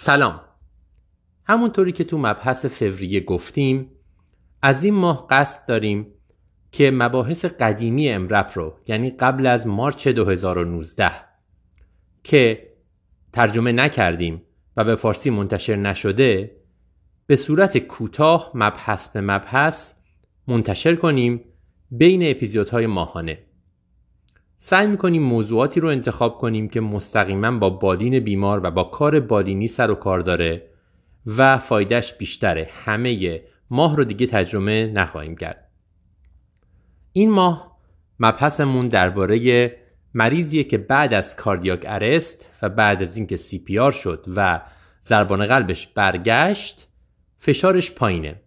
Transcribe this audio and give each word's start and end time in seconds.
سلام. 0.00 0.40
همونطوری 1.44 1.92
که 1.92 2.04
تو 2.04 2.18
مبحث 2.18 2.66
فوریه 2.66 3.20
گفتیم 3.20 3.90
از 4.62 4.84
این 4.84 4.94
ماه 4.94 5.26
قصد 5.30 5.66
داریم 5.68 6.06
که 6.72 6.90
مباحث 6.90 7.44
قدیمی 7.44 8.08
امرپ 8.08 8.50
رو 8.54 8.74
یعنی 8.86 9.10
قبل 9.10 9.46
از 9.46 9.66
مارچ 9.66 10.08
2019 10.08 11.10
که 12.24 12.68
ترجمه 13.32 13.72
نکردیم 13.72 14.42
و 14.76 14.84
به 14.84 14.96
فارسی 14.96 15.30
منتشر 15.30 15.76
نشده 15.76 16.56
به 17.26 17.36
صورت 17.36 17.78
کوتاه 17.78 18.50
مبحث 18.54 19.12
به 19.12 19.20
مبحث 19.20 19.94
منتشر 20.48 20.94
کنیم 20.94 21.44
بین 21.90 22.30
اپیزودهای 22.30 22.86
ماهانه. 22.86 23.38
سعی 24.60 24.86
می‌کنیم 24.86 25.22
موضوعاتی 25.22 25.80
رو 25.80 25.88
انتخاب 25.88 26.38
کنیم 26.38 26.68
که 26.68 26.80
مستقیما 26.80 27.58
با 27.58 27.70
بالین 27.70 28.20
بیمار 28.20 28.60
و 28.64 28.70
با 28.70 28.84
کار 28.84 29.20
بالینی 29.20 29.68
سر 29.68 29.90
و 29.90 29.94
کار 29.94 30.20
داره 30.20 30.68
و 31.26 31.58
فایدهش 31.58 32.12
بیشتره. 32.12 32.70
همه 32.84 33.42
ماه 33.70 33.96
رو 33.96 34.04
دیگه 34.04 34.26
تجربه 34.26 34.86
نخواهیم 34.94 35.36
کرد. 35.36 35.68
این 37.12 37.30
ماه 37.30 37.78
مبحثمون 38.20 38.88
درباره 38.88 39.76
مریضیه 40.14 40.64
که 40.64 40.78
بعد 40.78 41.14
از 41.14 41.36
کاردیاک 41.36 41.82
ارست 41.86 42.50
و 42.62 42.68
بعد 42.68 43.02
از 43.02 43.16
اینکه 43.16 43.36
سی 43.36 43.58
پی 43.58 43.78
آر 43.78 43.92
شد 43.92 44.24
و 44.36 44.60
ضربان 45.04 45.46
قلبش 45.46 45.86
برگشت 45.86 46.88
فشارش 47.38 47.90
پایینه. 47.90 48.40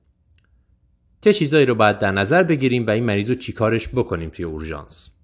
چه 1.22 1.34
چیزایی 1.34 1.66
رو 1.66 1.76
باید 1.76 2.00
در 2.00 2.12
نظر 2.12 2.44
بگیریم 2.44 2.88
و 2.88 2.90
این 2.90 3.04
مریض 3.04 3.30
رو 3.30 3.36
چیکارش 3.36 3.90
بکنیم 3.90 4.30
توی 4.30 4.46
اورژانس؟ 4.46 5.21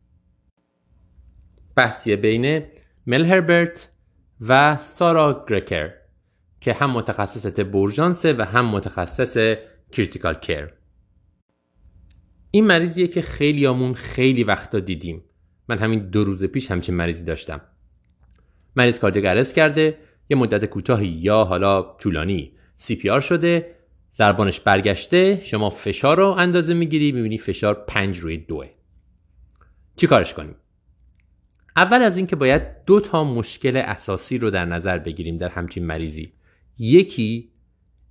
بحثیه 1.77 2.15
بین 2.15 2.63
Mel 3.07 3.25
Herbert 3.25 3.89
و 4.41 4.77
Sara 4.77 5.45
Crager 5.49 5.93
که 6.61 6.73
هم 6.73 6.91
متخصص 6.91 7.45
طب 7.45 7.75
و 7.75 8.45
هم 8.45 8.65
متخصص 8.65 9.55
critical 9.91 10.33
care 10.33 10.71
این 12.51 12.67
مریضیه 12.67 13.07
که 13.07 13.21
خیلیامون 13.21 13.93
خیلی 13.93 14.43
وقتا 14.43 14.79
دیدیم. 14.79 15.23
من 15.67 15.77
همین 15.77 16.09
دو 16.09 16.23
روز 16.23 16.43
پیش 16.43 16.71
همچین 16.71 16.95
مریضی 16.95 17.23
داشتم. 17.23 17.61
مریض 18.75 18.99
cardiac 18.99 19.28
arrest 19.28 19.53
کرده 19.53 19.97
یه 20.29 20.37
مدت 20.37 20.65
کوتاهی 20.65 21.07
یا 21.07 21.43
حالا 21.43 21.81
طولانی 21.81 22.51
CPR 22.75 23.21
شده 23.21 23.75
ضربانش 24.11 24.59
برگشته 24.59 25.41
شما 25.43 25.69
فشار 25.69 26.17
رو 26.17 26.27
اندازه 26.27 26.73
می‌گیری 26.73 27.11
می‌بینی 27.11 27.37
فشار 27.37 27.73
پنج 27.87 28.19
روی 28.19 28.37
دوه. 28.37 28.69
چی 29.95 30.07
کارش 30.07 30.33
کنیم؟ 30.33 30.55
اول 31.77 32.01
از 32.01 32.17
اینکه 32.17 32.35
باید 32.35 32.61
دو 32.85 32.99
تا 32.99 33.23
مشکل 33.23 33.77
اساسی 33.77 34.37
رو 34.37 34.49
در 34.49 34.65
نظر 34.65 34.97
بگیریم 34.97 35.37
در 35.37 35.49
همچین 35.49 35.85
مریضی. 35.85 36.33
یکی 36.77 37.49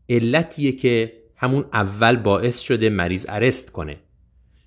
علتیه 0.08 0.72
که 0.72 1.12
همون 1.36 1.64
اول 1.72 2.16
باعث 2.16 2.60
شده 2.60 2.88
مریض 2.88 3.26
arrest 3.28 3.72
کنه. 3.72 3.96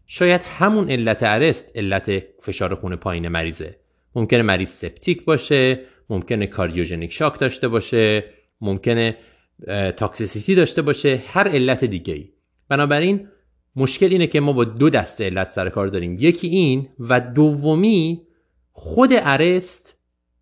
شاید 0.08 0.42
همون 0.42 0.90
علت 0.90 1.24
arrest 1.24 1.72
علت 1.78 2.24
فشار 2.42 2.76
خون 2.76 2.96
پایین 2.96 3.28
مریضه. 3.28 3.76
ممکنه 4.16 4.42
مریض 4.42 4.70
septic 4.70 5.26
باشه 5.26 5.80
ممکنه 6.10 6.48
cardiogenic 6.48 7.12
shock 7.12 7.40
داشته 7.40 7.68
باشه 7.68 8.24
ممکنه 8.62 9.18
toxicity 9.98 10.56
داشته 10.56 10.82
باشه 10.82 11.24
هر 11.28 11.48
علت 11.48 11.86
دیگه 11.86 12.14
ای 12.14 12.30
بنابراین 12.70 13.28
مشکل 13.76 14.06
اینه 14.06 14.28
که 14.28 14.40
ما 14.40 14.54
با 14.54 14.64
دو 14.64 14.90
دسته 14.90 15.26
علت 15.26 15.50
سر 15.50 15.70
کار 15.70 15.88
داریم. 15.88 16.18
یکی 16.20 16.48
این 16.48 16.88
و 17.00 17.22
دومی 17.22 18.22
خود 18.82 19.10
ارست 19.14 19.98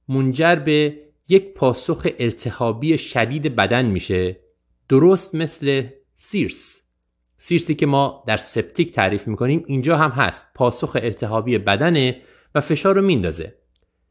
منجر 0.07 0.55
به 0.55 0.97
یک 1.29 1.53
پاسخ 1.53 2.07
التهابی 2.19 2.97
شدید 2.97 3.55
بدن 3.55 3.85
میشه 3.85 4.39
درست 4.89 5.35
مثل 5.35 5.83
سیرس. 6.15 6.87
سیرسی 7.37 7.75
که 7.75 7.85
ما 7.85 8.23
در 8.27 8.37
سپتیک 8.37 8.93
تعریف 8.93 9.27
می‌کنیم 9.27 9.63
اینجا 9.67 9.97
هم 9.97 10.09
هست 10.09 10.47
پاسخ 10.55 10.97
التهابی 11.01 11.57
بدنه 11.57 12.21
و 12.55 12.61
فشار 12.61 12.95
رو 12.95 13.01
میندازه. 13.01 13.55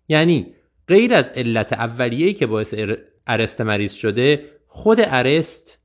یعنی 0.08 0.54
غیر 0.88 1.14
از 1.14 1.32
علت 1.32 1.72
اولیه‌ای 1.72 2.34
که 2.34 2.46
باعث 2.46 2.74
ارست 3.26 3.60
مریض 3.60 3.92
شده 3.92 4.50
خود 4.66 4.98
ارست 5.00 5.78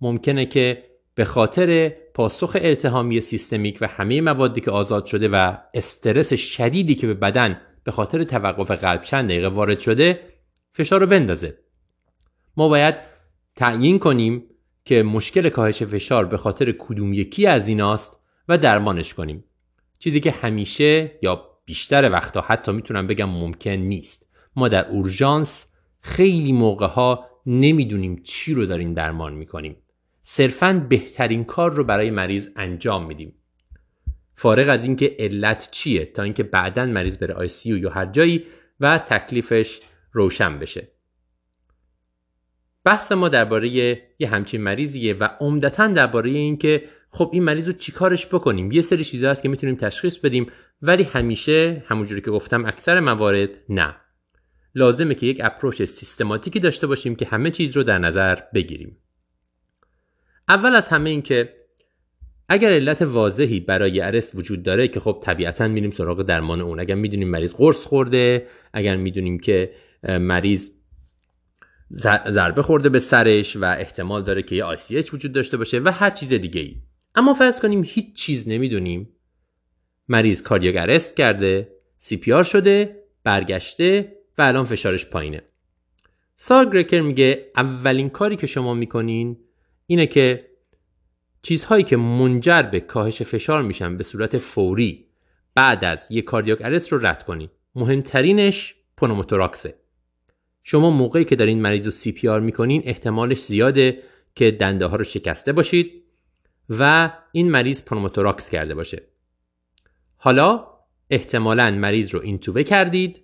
ممکنه 0.00 0.46
که 0.46 0.84
به 1.14 1.24
خاطر 1.24 1.88
پاسخ 2.14 2.56
التهامی 2.60 3.20
سیستمیک 3.20 3.78
و 3.80 3.86
همه 3.86 4.20
موادی 4.20 4.60
که 4.60 4.70
آزاد 4.70 5.06
شده 5.06 5.28
و 5.28 5.56
استرس 5.74 6.34
شدیدی 6.34 6.94
که 6.94 7.06
به 7.06 7.14
بدن 7.14 7.60
به 7.84 7.92
خاطر 7.92 8.24
توقف 8.24 8.70
قلب 8.70 9.02
چند 9.02 9.28
دقیقه 9.28 9.48
وارد 9.48 9.78
شده 9.78 10.20
فشار 10.72 11.00
رو 11.00 11.06
بندازه. 11.06 11.58
ما 12.56 12.68
باید 12.68 12.94
تعیین 13.56 13.98
کنیم 13.98 14.44
که 14.84 15.02
مشکل 15.02 15.48
کاهش 15.48 15.82
فشار 15.82 16.24
به 16.24 16.36
خاطر 16.36 16.72
کدوم 16.72 17.12
یکی 17.12 17.46
از 17.46 17.68
ایناست 17.68 18.20
و 18.48 18.58
درمانش 18.58 19.14
کنیم. 19.14 19.44
چیزی 19.98 20.20
که 20.20 20.30
همیشه 20.30 21.10
یا 21.22 21.50
بیشتر 21.64 22.10
وقتا 22.12 22.40
حتی 22.40 22.72
می‌تونم 22.72 23.06
بگم 23.06 23.28
ممکن 23.28 23.70
نیست. 23.70 24.30
ما 24.56 24.68
در 24.68 24.88
اورژانس 24.88 25.66
خیلی 26.00 26.52
موقع 26.52 26.86
ها 26.86 27.26
نمی‌دونیم 27.46 28.22
چی 28.24 28.54
رو 28.54 28.66
داریم 28.66 28.94
درمان 28.94 29.34
می‌کنیم. 29.34 29.76
صرفا 30.22 30.86
بهترین 30.88 31.44
کار 31.44 31.72
رو 31.72 31.84
برای 31.84 32.10
مریض 32.10 32.48
انجام 32.56 33.06
میدیم. 33.06 33.34
فارغ 34.34 34.68
از 34.68 34.84
اینکه 34.84 35.16
علت 35.18 35.68
چیه 35.70 36.04
تا 36.04 36.22
اینکه 36.22 36.42
بعدا 36.42 36.86
مریض 36.86 37.18
بره 37.18 37.34
آی 37.34 37.48
سی 37.48 37.78
یا 37.78 37.90
هر 37.90 38.06
جایی 38.06 38.44
و 38.80 38.98
تکلیفش 38.98 39.80
روشن 40.12 40.58
بشه. 40.58 40.88
بحث 42.84 43.12
ما 43.12 43.28
درباره 43.28 43.68
یه 44.18 44.28
همچین 44.28 44.60
مریضیه 44.60 45.14
و 45.14 45.28
عمدتا 45.40 45.86
درباره 45.86 46.30
اینکه 46.30 46.84
خب 47.10 47.30
این 47.32 47.44
مریض 47.44 47.66
رو 47.66 47.72
چیکارش 47.72 48.26
بکنیم؟ 48.26 48.72
یه 48.72 48.80
سری 48.80 49.04
چیزا 49.04 49.30
هست 49.30 49.42
که 49.42 49.48
می‌تونیم 49.48 49.76
تشخیص 49.76 50.18
بدیم 50.18 50.52
ولی 50.82 51.02
همیشه 51.02 51.84
همونجوری 51.86 52.20
که 52.20 52.30
گفتم 52.30 52.64
اکثر 52.64 53.00
موارد 53.00 53.50
نه. 53.68 53.96
لازمه 54.74 55.14
که 55.14 55.26
یک 55.26 55.40
اپروچ 55.44 55.82
سیستماتیکی 55.82 56.60
داشته 56.60 56.86
باشیم 56.86 57.14
که 57.16 57.26
همه 57.26 57.50
چیز 57.50 57.76
رو 57.76 57.82
در 57.82 57.98
نظر 57.98 58.38
بگیریم. 58.54 58.98
اول 60.48 60.74
از 60.74 60.88
همه 60.88 61.10
این 61.10 61.22
که 61.22 61.54
اگر 62.48 62.72
علت 62.72 63.02
واضحی 63.02 63.60
برای 63.60 64.00
ارست 64.00 64.34
وجود 64.34 64.62
داره 64.62 64.88
که 64.88 65.00
خب 65.00 65.22
طبیعتا 65.22 65.68
میریم 65.68 65.90
سراغ 65.90 66.22
درمان 66.22 66.60
اون. 66.60 66.80
اگر 66.80 66.94
می‌دونیم 66.94 67.28
مریض 67.28 67.54
قرص 67.54 67.84
خورده 67.84 68.46
اگر 68.72 68.96
می‌دونیم 68.96 69.38
که 69.38 69.70
مریض 70.08 70.70
ضربه 72.28 72.62
خورده 72.62 72.88
به 72.88 72.98
سرش 72.98 73.56
و 73.56 73.64
احتمال 73.64 74.22
داره 74.22 74.42
که 74.42 74.56
یه 74.56 74.64
ICH 74.76 75.14
وجود 75.14 75.32
داشته 75.32 75.56
باشه 75.56 75.80
و 75.80 75.88
هر 75.88 76.10
چیز 76.10 76.28
دیگه 76.28 76.60
ای 76.60 76.76
اما 77.14 77.34
فرض 77.34 77.60
کنیم 77.60 77.82
هیچ 77.86 78.14
چیز 78.14 78.48
نمی‌دونیم. 78.48 79.08
مریض 80.08 80.42
cardiac 80.42 80.74
arrest 80.78 81.16
کرده 81.16 81.68
CPR 81.98 82.20
شده 82.44 83.02
برگشته 83.24 84.12
و 84.38 84.42
الان 84.42 84.64
فشارش 84.64 85.06
پایینه. 85.06 85.42
Sara 86.36 86.70
Crager 86.70 87.00
میگه 87.00 87.46
اولین 87.56 88.08
کاری 88.08 88.36
که 88.36 88.46
شما 88.46 88.74
می‌کنین 88.74 89.36
اینه 89.86 90.06
که 90.06 90.53
چیزهایی 91.44 91.84
که 91.84 91.96
منجر 91.96 92.62
به 92.62 92.80
کاهش 92.80 93.22
فشار 93.22 93.62
میشن 93.62 93.96
به 93.96 94.04
صورت 94.04 94.38
فوری 94.38 95.06
بعد 95.54 95.84
از 95.84 96.06
یک 96.10 96.24
cardiac 96.24 96.58
arrest 96.62 96.92
رو 96.92 97.06
رد 97.06 97.22
کنید 97.22 97.50
مهمترینش 97.74 98.74
pneumothorax 98.96 99.63
ه. 99.63 99.74
شما 100.62 100.90
موقعی 100.90 101.24
که 101.24 101.36
دارین 101.36 101.62
مریض 101.62 101.84
رو 101.84 101.90
CPR 101.90 102.40
می‌کنین 102.40 102.82
احتمالش 102.84 103.44
زیاده 103.44 104.02
که 104.34 104.50
دنده 104.50 104.86
ها 104.86 104.96
رو 104.96 105.04
شکسته 105.04 105.52
باشید 105.52 106.02
و 106.70 107.12
این 107.32 107.50
مریض 107.50 107.84
pneumothorax 107.84 108.50
کرده 108.50 108.74
باشه. 108.74 109.02
حالا 110.16 110.66
احتمالا 111.10 111.70
مریض 111.70 112.14
رو 112.14 112.20
اینتوبه 112.20 112.64
کردید 112.64 113.20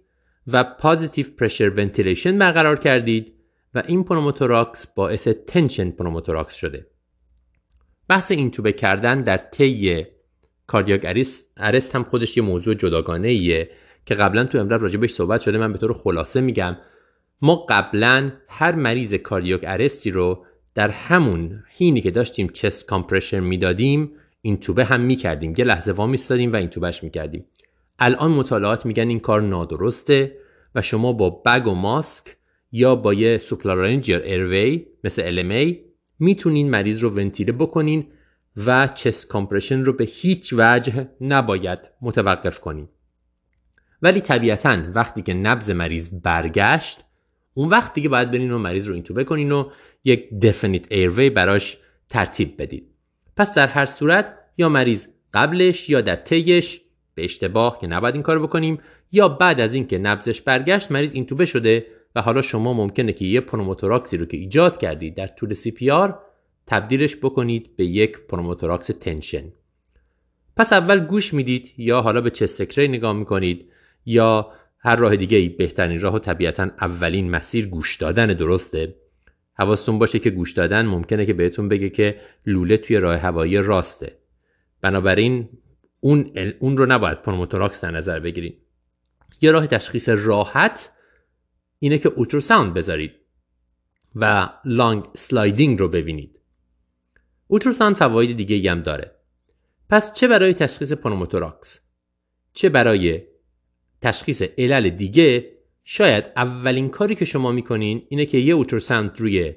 و 0.46 0.64
positive 0.64 1.26
pressure 1.38 1.70
ventilation 1.70 2.38
برقرار 2.38 2.78
کردید 2.78 3.34
و 3.74 3.82
این 3.86 4.04
pneumothorax 4.04 4.86
باعث 4.86 5.28
tension 5.28 5.90
pneumothorax 5.90 6.54
شده. 6.54 6.86
بحث 8.10 8.30
اینتوبه 8.30 8.72
کردن 8.72 9.22
در 9.22 9.36
طی 9.36 10.06
cardiac 10.66 11.00
arrest 11.56 11.96
هم 11.96 12.04
خودش 12.04 12.36
یه 12.36 12.42
موضوع 12.42 12.74
جداگانه 12.74 13.28
ایه 13.28 13.70
که 14.06 14.14
قبلا 14.14 14.44
تو 14.44 14.58
EM:RAP 14.58 14.80
راجع 14.80 14.98
بهش 14.98 15.12
صحبت 15.12 15.40
شده. 15.40 15.58
من 15.58 15.72
به 15.72 15.78
طور 15.78 15.92
خلاصه 15.92 16.40
میگم 16.40 16.76
ما 17.42 17.56
قبلا 17.68 18.32
هر 18.48 18.74
مریض 18.74 19.14
cardiac 19.14 19.60
arrest 19.64 20.04
ی 20.04 20.10
رو 20.10 20.44
در 20.74 20.88
همون 20.88 21.64
حینی 21.76 22.00
که 22.00 22.10
داشتیم 22.10 22.48
chest 22.48 22.86
compression 22.86 23.40
می‌دادیم 23.40 24.12
اینتوبه 24.42 24.84
هم 24.84 25.00
می‌کردیم. 25.00 25.54
یه 25.58 25.64
لحظه 25.64 25.92
وا 25.92 26.06
میستادیم 26.06 26.52
و 26.52 26.56
اینتوبه‌ش 26.56 27.02
می‌کردیم. 27.02 27.44
الان 27.98 28.30
مطالعات 28.30 28.86
میگن 28.86 29.08
این 29.08 29.20
کار 29.20 29.42
نادرسته 29.42 30.36
و 30.74 30.82
شما 30.82 31.12
با 31.12 31.30
bag 31.30 31.66
و 31.66 31.74
ماسک 31.74 32.36
یا 32.72 32.94
با 32.94 33.14
یه 33.14 33.38
supralaryngeal 33.38 34.20
airway 34.20 34.86
مثل 35.04 35.36
LMA 35.36 35.89
می‌تونین 36.20 36.70
مریض 36.70 37.00
رو 37.00 37.10
ونتیله 37.10 37.52
بکنین 37.52 38.06
و 38.66 38.88
chest 38.94 39.28
compression 39.28 39.84
رو 39.84 39.92
به 39.92 40.04
هیچ 40.04 40.54
وجه 40.58 41.08
نباید 41.20 41.78
متوقف 42.02 42.60
کنین. 42.60 42.88
ولی 44.02 44.20
طبیعتا 44.20 44.78
وقتی 44.94 45.22
که 45.22 45.34
نبض 45.34 45.70
مریض 45.70 46.20
برگشت 46.22 47.00
اون 47.54 47.68
وقت 47.68 47.94
دیگه 47.94 48.08
باید 48.08 48.30
برین 48.30 48.52
و 48.52 48.58
مریض 48.58 48.86
رو 48.86 48.94
اینتوبه 48.94 49.24
کنین 49.24 49.52
و 49.52 49.70
یک 50.04 50.40
definitive 50.40 50.92
airway 50.92 51.30
براش 51.30 51.78
ترتیب 52.08 52.62
بدید 52.62 52.88
پس 53.36 53.54
در 53.54 53.66
هر 53.66 53.86
صورت 53.86 54.34
یا 54.58 54.68
مریض 54.68 55.06
قبلش 55.34 55.88
یا 55.88 56.00
در 56.00 56.16
طیش 56.16 56.80
به 57.14 57.24
اشتباه 57.24 57.80
که 57.80 57.86
نباید 57.86 58.14
این 58.14 58.22
کارو 58.22 58.46
بکنیم 58.46 58.78
یا 59.12 59.28
بعد 59.28 59.60
از 59.60 59.74
اینکه 59.74 59.98
نبضش 59.98 60.40
برگشت 60.40 60.92
مریض 60.92 61.14
اینتوبه 61.14 61.46
شده 61.46 61.86
و 62.14 62.22
حالا 62.22 62.42
شما 62.42 62.72
ممکنه 62.72 63.12
که 63.12 63.24
یه 63.24 63.40
pneumothorax 63.40 64.10
ی 64.10 64.16
رو 64.16 64.26
که 64.26 64.36
ایجاد 64.36 64.78
کردید 64.78 65.14
در 65.14 65.26
طول 65.26 65.54
CPR 65.54 66.18
تبدیلش 66.66 67.16
بکنید 67.16 67.76
به 67.76 67.84
یک 67.84 68.18
pneumothorax 68.18 68.86
tension. 68.86 69.44
پس 70.56 70.72
اول 70.72 71.00
گوش 71.00 71.34
می‌دید 71.34 71.72
یا 71.76 72.00
حالا 72.00 72.20
به 72.20 72.30
chest 72.30 72.88
نگاه 72.88 73.12
می‌کنید 73.12 73.70
یا 74.06 74.52
هر 74.78 74.96
راه 74.96 75.16
دیگه 75.16 75.36
ای 75.36 75.48
بهترین 75.48 76.00
راه 76.00 76.14
و 76.14 76.18
طبیعتا 76.18 76.70
اولین 76.80 77.30
مسیر 77.30 77.66
گوش 77.66 77.96
دادن 77.96 78.26
درسته؟ 78.26 78.94
حواستون 79.54 79.98
باشه 79.98 80.18
که 80.18 80.30
گوش 80.30 80.52
دادن 80.52 80.86
ممکنه 80.86 81.26
که 81.26 81.32
بهتون 81.32 81.68
بگه 81.68 81.90
که 81.90 82.20
لوله 82.46 82.76
توی 82.76 82.96
راه 82.96 83.16
هوایی 83.16 83.56
راسته. 83.56 84.16
بنابراین 84.80 85.48
اون, 86.00 86.32
اون 86.58 86.76
رو 86.76 86.86
نباید 86.86 87.22
pneumothorax 87.22 87.80
در 87.80 87.90
نظر 87.90 88.20
بگیرید. 88.20 88.58
یه 89.40 89.52
راه 89.52 89.66
تشخیص 89.66 90.08
راحت 90.08 90.90
اینه 91.82 91.98
که 91.98 92.08
ultrasound 92.08 92.74
بذارید 92.74 93.12
و 94.16 94.48
lung 94.64 95.04
sliding 95.14 95.78
رو 95.78 95.88
ببینید. 95.88 96.40
ultrasound 97.46 97.96
فواید 97.96 98.36
دیگه 98.36 98.70
هم 98.70 98.82
داره. 98.82 99.16
پس 99.90 100.12
چه 100.12 100.28
برای 100.28 100.54
تشخیص 100.54 100.92
پنوموتوراکس؟ 100.92 101.80
چه 102.52 102.68
برای 102.68 103.22
تشخیص 104.00 104.42
علل 104.42 104.90
دیگه؟ 104.90 105.56
شاید 105.84 106.24
اولین 106.36 106.88
کاری 106.88 107.14
که 107.14 107.24
شما 107.24 107.52
می‌کنین 107.52 108.06
اینه 108.08 108.26
که 108.26 108.38
یه 108.38 108.54
ultrasound 108.54 109.20
روی 109.20 109.54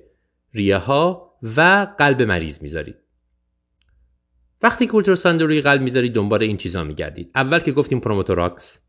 ریه 0.53 0.77
ها 0.77 1.33
و 1.55 1.87
قلب 1.97 2.21
مریض 2.21 2.61
می‌ذارید. 2.61 2.95
وقتی 4.61 4.87
که 4.87 4.93
ultrasound 4.94 5.41
روی 5.41 5.61
قلب 5.61 5.81
می‌ذارید 5.81 6.13
دنبال 6.13 6.43
این 6.43 6.57
چیزا 6.57 6.83
میگردید. 6.83 7.31
اول 7.35 7.59
که 7.59 7.71
گفتیم 7.71 7.99
پنوموتوراکس 8.00 8.80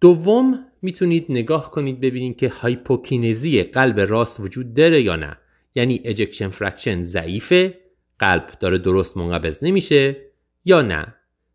دوم 0.00 0.66
می‌تونید 0.84 1.26
نگاه 1.28 1.70
کنید 1.70 2.00
ببینید 2.00 2.36
که 2.36 2.48
هایپوکینزی 2.48 3.62
قلب 3.62 4.00
راست 4.00 4.40
وجود 4.40 4.74
داره 4.74 5.02
یا 5.02 5.16
نه. 5.16 5.36
یعنی 5.74 6.00
ejection 6.04 6.48
fraction 6.48 7.02
ضعیفه 7.02 7.78
قلب 8.18 8.46
داره 8.60 8.78
درست 8.78 9.16
منقبض 9.16 9.64
نمیشه 9.64 10.16
یا 10.64 10.82
نه. 10.82 11.14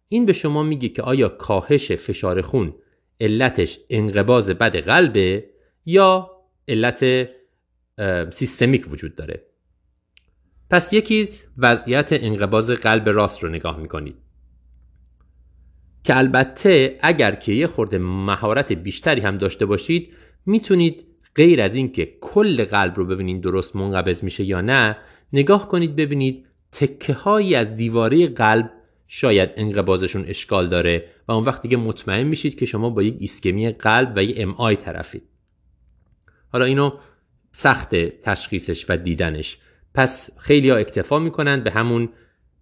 این 0.09 0.25
به 0.25 0.33
شما 0.33 0.63
میگه 0.63 0.89
که 0.89 1.01
آیا 1.01 1.29
کاهش 1.29 1.91
فشار 1.91 2.41
خون 2.41 2.73
علتش 3.21 3.79
انقباض 3.89 4.49
بد 4.49 4.75
قلبه 4.75 5.49
یا 5.85 6.31
علت 6.67 7.29
سیستمیک 8.31 8.91
وجود 8.91 9.15
داره؟ 9.15 9.43
پس 10.69 10.93
یکیش 10.93 11.45
وضعیت 11.57 12.09
انقباض 12.11 12.69
قلب 12.69 13.09
راست 13.09 13.43
رو 13.43 13.49
نگاه 13.49 13.79
می‌کنید. 13.79 14.15
که 16.03 16.17
البته 16.17 16.97
اگر 17.01 17.35
که 17.35 17.51
یه 17.53 17.67
خورده 17.67 17.97
مهارت 17.97 18.73
بیشتری 18.73 19.21
هم 19.21 19.37
داشته 19.37 19.65
باشید 19.65 20.13
می‌تونید 20.45 21.05
غیر 21.35 21.61
از 21.61 21.75
اینکه 21.75 22.13
کل 22.21 22.63
قلب 22.63 22.97
رو 22.97 23.05
ببینید 23.05 23.41
درست 23.41 23.75
منقبض 23.75 24.23
میشه 24.23 24.43
یا 24.43 24.61
نه 24.61 24.97
نگاه 25.33 25.67
کنید 25.67 25.95
ببینید 25.95 26.45
تکه 26.71 27.13
هایی 27.13 27.55
از 27.55 27.75
دیواره 27.75 28.27
قلب 28.27 28.71
شاید 29.07 29.49
انقباضشون 29.55 30.25
اشکال 30.27 30.67
داره 30.67 31.05
و 31.27 31.31
اون 31.31 31.43
وقت 31.43 31.61
دیگه 31.61 31.77
مطمئن 31.77 32.23
میشید 32.23 32.59
که 32.59 32.65
شما 32.65 32.89
با 32.89 33.03
یک 33.03 33.15
ایسکمی 33.19 33.71
قلب 33.71 34.13
و 34.15 34.23
یک 34.23 34.35
MI 34.39 34.75
طرفید. 34.75 35.23
حالا 36.53 36.65
اینو 36.65 36.91
سخت 37.51 37.95
تشخیصش 37.95 38.85
و 38.89 38.97
دیدنش. 38.97 39.57
پس 39.93 40.29
خیلی 40.37 40.69
ها 40.69 40.77
اکتفا 40.77 41.19
می‌کنند 41.19 41.63
به 41.63 41.71
همون 41.71 42.09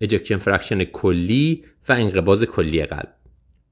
ejection 0.01 0.37
fraction 0.37 0.83
کلی 0.83 1.63
و 1.89 1.93
انقباز 1.93 2.43
کلی 2.43 2.85
قلب. 2.85 3.16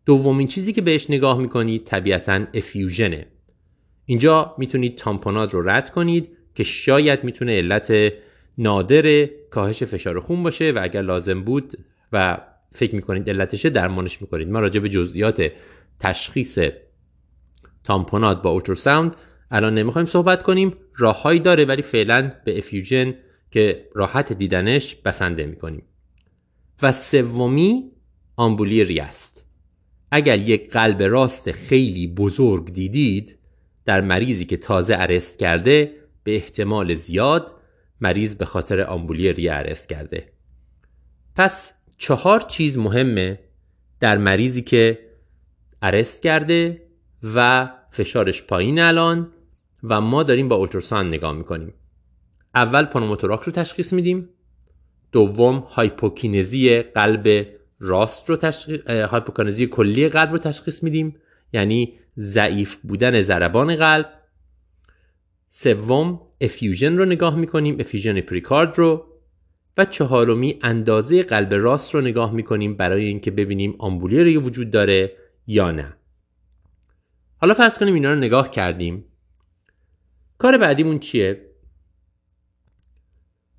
دومین 0.05 0.47
چیزی 0.47 0.73
که 0.73 0.81
بهش 0.81 1.09
نگاه 1.09 1.39
می‌کنید 1.39 1.85
طبیعتا 1.85 2.45
افیوژنه. 2.53 3.27
اینجا 4.05 4.55
می‌تونید 4.57 4.95
تامپونات 4.95 5.53
رو 5.53 5.69
رد 5.69 5.89
کنید 5.89 6.29
که 6.55 6.63
شاید 6.63 7.23
می‌تونه 7.23 7.57
علت 7.57 8.13
نادر 8.57 9.25
کاهش 9.25 9.83
فشار 9.83 10.19
خون 10.19 10.43
باشه 10.43 10.71
و 10.71 10.79
اگر 10.81 11.01
لازم 11.01 11.43
بود 11.43 11.77
و 12.13 12.37
فکر 12.71 12.95
می‌کنید 12.95 13.29
علتشه 13.29 13.69
درمانش 13.69 14.21
می‌کنید. 14.21 14.49
ما 14.49 14.59
راجع 14.59 14.79
به 14.79 14.89
جزئیات 14.89 15.51
تشخیص 15.99 16.59
تامپونات 17.83 18.41
با 18.41 18.49
اولتراساوند 18.49 19.15
الان 19.51 19.75
نمی‌خوایم 19.75 20.05
صحبت 20.05 20.43
کنیم. 20.43 20.73
راههایی 20.95 21.39
داره 21.39 21.65
ولی 21.65 21.81
فعلا 21.81 22.31
به 22.45 22.57
افیوژن 22.57 23.15
که 23.51 23.89
راحت 23.93 24.33
دیدنش 24.33 24.95
بسنده 24.95 25.45
می‌کنیم. 25.45 25.83
و 26.81 26.91
سومی 26.91 27.91
آمبولی 28.35 28.83
ریست 28.83 29.44
اگر 30.15 30.39
یک 30.39 30.71
قلب 30.71 31.03
راست 31.03 31.51
خیلی 31.51 32.07
بزرگ 32.07 32.73
دیدید 32.73 33.38
در 33.85 34.01
مریضی 34.01 34.45
که 34.45 34.57
تازه 34.57 34.95
ارست 34.97 35.39
کرده 35.39 35.91
به 36.23 36.35
احتمال 36.35 36.95
زیاد 36.95 37.51
مریض 38.01 38.35
به 38.35 38.45
خاطر 38.45 38.81
آمبولی 38.81 39.33
ریه 39.33 39.53
ارست 39.53 39.89
کرده. 39.89 40.29
پس 41.35 41.73
چهار 41.97 42.39
چیز 42.39 42.77
مهمه 42.77 43.39
در 44.00 44.17
مریضی 44.17 44.62
که 44.62 45.00
ارست 45.81 46.23
کرده 46.23 46.81
و 47.35 47.69
فشارش 47.91 48.44
پایین 48.44 48.79
الان 48.79 49.31
و 49.83 50.01
ما 50.01 50.23
داریم 50.23 50.50
با 50.50 50.56
اولتراساند 50.56 51.13
نگاه 51.13 51.33
می‌کنیم. 51.33 51.73
اول 52.56 52.85
پنوموتوراکس 52.85 53.41
رو 53.41 53.51
تشخیص 53.51 53.94
میدیم. 53.94 54.29
دوم 55.12 55.56
هایپوکینزی 55.56 56.81
قلب 56.81 57.47
راست 57.80 58.30
رو 58.30 58.36
تشخیص 58.36 58.80
هایپوکینزی 58.88 59.68
کلی 59.68 60.10
قلب 60.10 60.31
رو 60.31 60.38
تشخیص 60.38 60.83
میدیم. 60.83 61.16
یعنی 61.54 62.00
ضعیف 62.18 62.75
بودن 62.75 63.22
ضربان 63.22 63.75
قلب. 63.75 64.13
سوم 65.50 66.22
effusion 66.41 66.97
رو 66.98 67.06
نگاه 67.06 67.36
می‌کنیم 67.36 67.80
effusion 67.79 68.21
پریکارد 68.22 68.77
رو. 68.77 69.07
و 69.77 69.86
چهارمی 69.86 70.60
اندازه 70.62 71.24
قلب 71.24 71.54
راست 71.54 71.95
رو 71.95 72.01
نگاه 72.01 72.33
می‌کنیم 72.33 72.75
برای 72.75 73.06
اینکه 73.06 73.31
ببینیم 73.31 73.75
آمبولی 73.77 74.38
وجود 74.38 74.72
داره 74.72 75.12
یا 75.48 75.72
نه. 75.72 75.94
حالا 77.38 77.54
فرض 77.54 77.77
کنیم 77.77 77.94
اینا 77.94 78.13
رو 78.13 78.19
نگاه 78.19 78.51
کردیم. 78.51 79.06
کار 80.38 80.57
بعدیمون 80.57 81.00
چیه؟ 81.00 81.45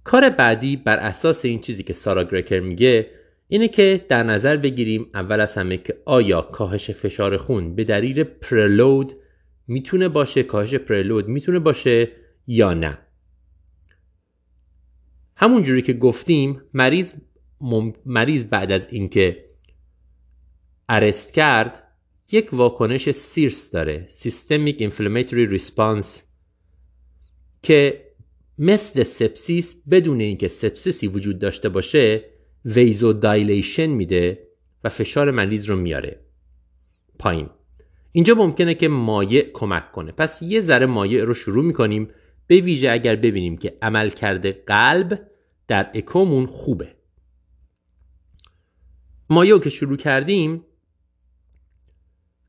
کار 0.04 0.30
بعدی 0.30 0.76
بر 0.76 0.96
اساس 0.96 1.44
این 1.44 1.60
چیزی 1.60 1.82
که 1.82 1.92
سارا 1.92 2.24
گرکر 2.24 2.60
میگه 2.60 3.10
اینه 3.48 3.68
که 3.68 4.06
در 4.08 4.22
نظر 4.22 4.56
بگیریم 4.56 5.10
اول 5.14 5.40
از 5.40 5.54
همه 5.54 5.76
که 5.76 6.02
آیا 6.04 6.42
کاهش 6.42 6.90
فشار 6.90 7.36
خون 7.36 7.74
به 7.74 7.84
دلیل 7.84 8.24
پرلود 8.24 9.12
می‌تونه 9.66 10.08
باشه 10.08 10.42
کاهش 10.42 10.74
پرلود 10.74 11.28
می‌تونه 11.28 11.58
باشه 11.58 12.08
یا 12.46 12.74
نه. 12.74 12.98
همون 15.36 15.62
جوری 15.62 15.82
که 15.82 15.92
گفتیم 15.92 16.62
مریض 16.74 17.12
مریض 18.06 18.44
بعد 18.44 18.72
از 18.72 18.92
اینکه 18.92 19.44
ارست 20.88 21.34
کرد 21.34 21.82
یک 22.32 22.54
واکنش 22.54 23.10
SIRS 23.10 23.70
داره 23.70 24.06
systemic 24.10 24.76
inflammatory 24.80 25.46
response 25.46 26.22
که 27.62 28.06
مثل 28.58 29.02
سپسیس 29.02 29.82
بدون 29.90 30.20
اینکه 30.20 30.48
سپسیسی 30.48 31.08
وجود 31.08 31.38
داشته 31.38 31.68
باشه 31.68 32.24
vasodilation 32.66 33.86
میده 33.86 34.48
و 34.84 34.88
فشار 34.88 35.30
مریض 35.30 35.70
رو 35.70 35.76
میاره. 35.76 36.20
پایین. 37.18 37.50
اینجا 38.12 38.34
ممکنه 38.34 38.74
که 38.74 38.88
مایع 38.88 39.50
کمک 39.52 39.92
کنه. 39.92 40.12
پس 40.12 40.42
یه 40.42 40.60
ذره 40.60 40.86
مایع 40.86 41.24
رو 41.24 41.34
شروع 41.34 41.64
می‌کنیم. 41.64 42.08
به 42.46 42.56
ویژه 42.60 42.90
اگر 42.90 43.16
ببینیم 43.16 43.56
که 43.56 43.78
عملکرد 43.82 44.62
قلب 44.66 45.26
در 45.68 45.90
اکومون 45.94 46.46
خوبه. 46.46 46.94
مایع 49.30 49.58
که 49.58 49.70
شروع 49.70 49.96
کردیم 49.96 50.64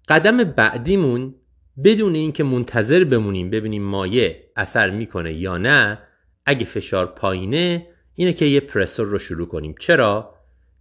قدم 0.08 0.44
بعدیمون 0.44 1.36
بدون 1.84 2.16
اینکه 2.16 2.44
منتظر 2.44 3.04
بمونیم 3.04 3.50
ببینیم 3.50 3.84
مایع 3.84 4.36
اثر 4.56 4.90
می‌کنه 4.90 5.34
یا 5.34 5.58
نه 5.58 6.00
اگه 6.46 6.66
فشار 6.66 7.06
پایینه 7.06 7.88
اینه 8.20 8.34
که 8.34 8.46
یه 8.46 8.60
پرسور 8.60 9.08
رو 9.08 9.20
شروع 9.20 9.48
کنیم. 9.48 9.76
چرا؟ 9.80 10.34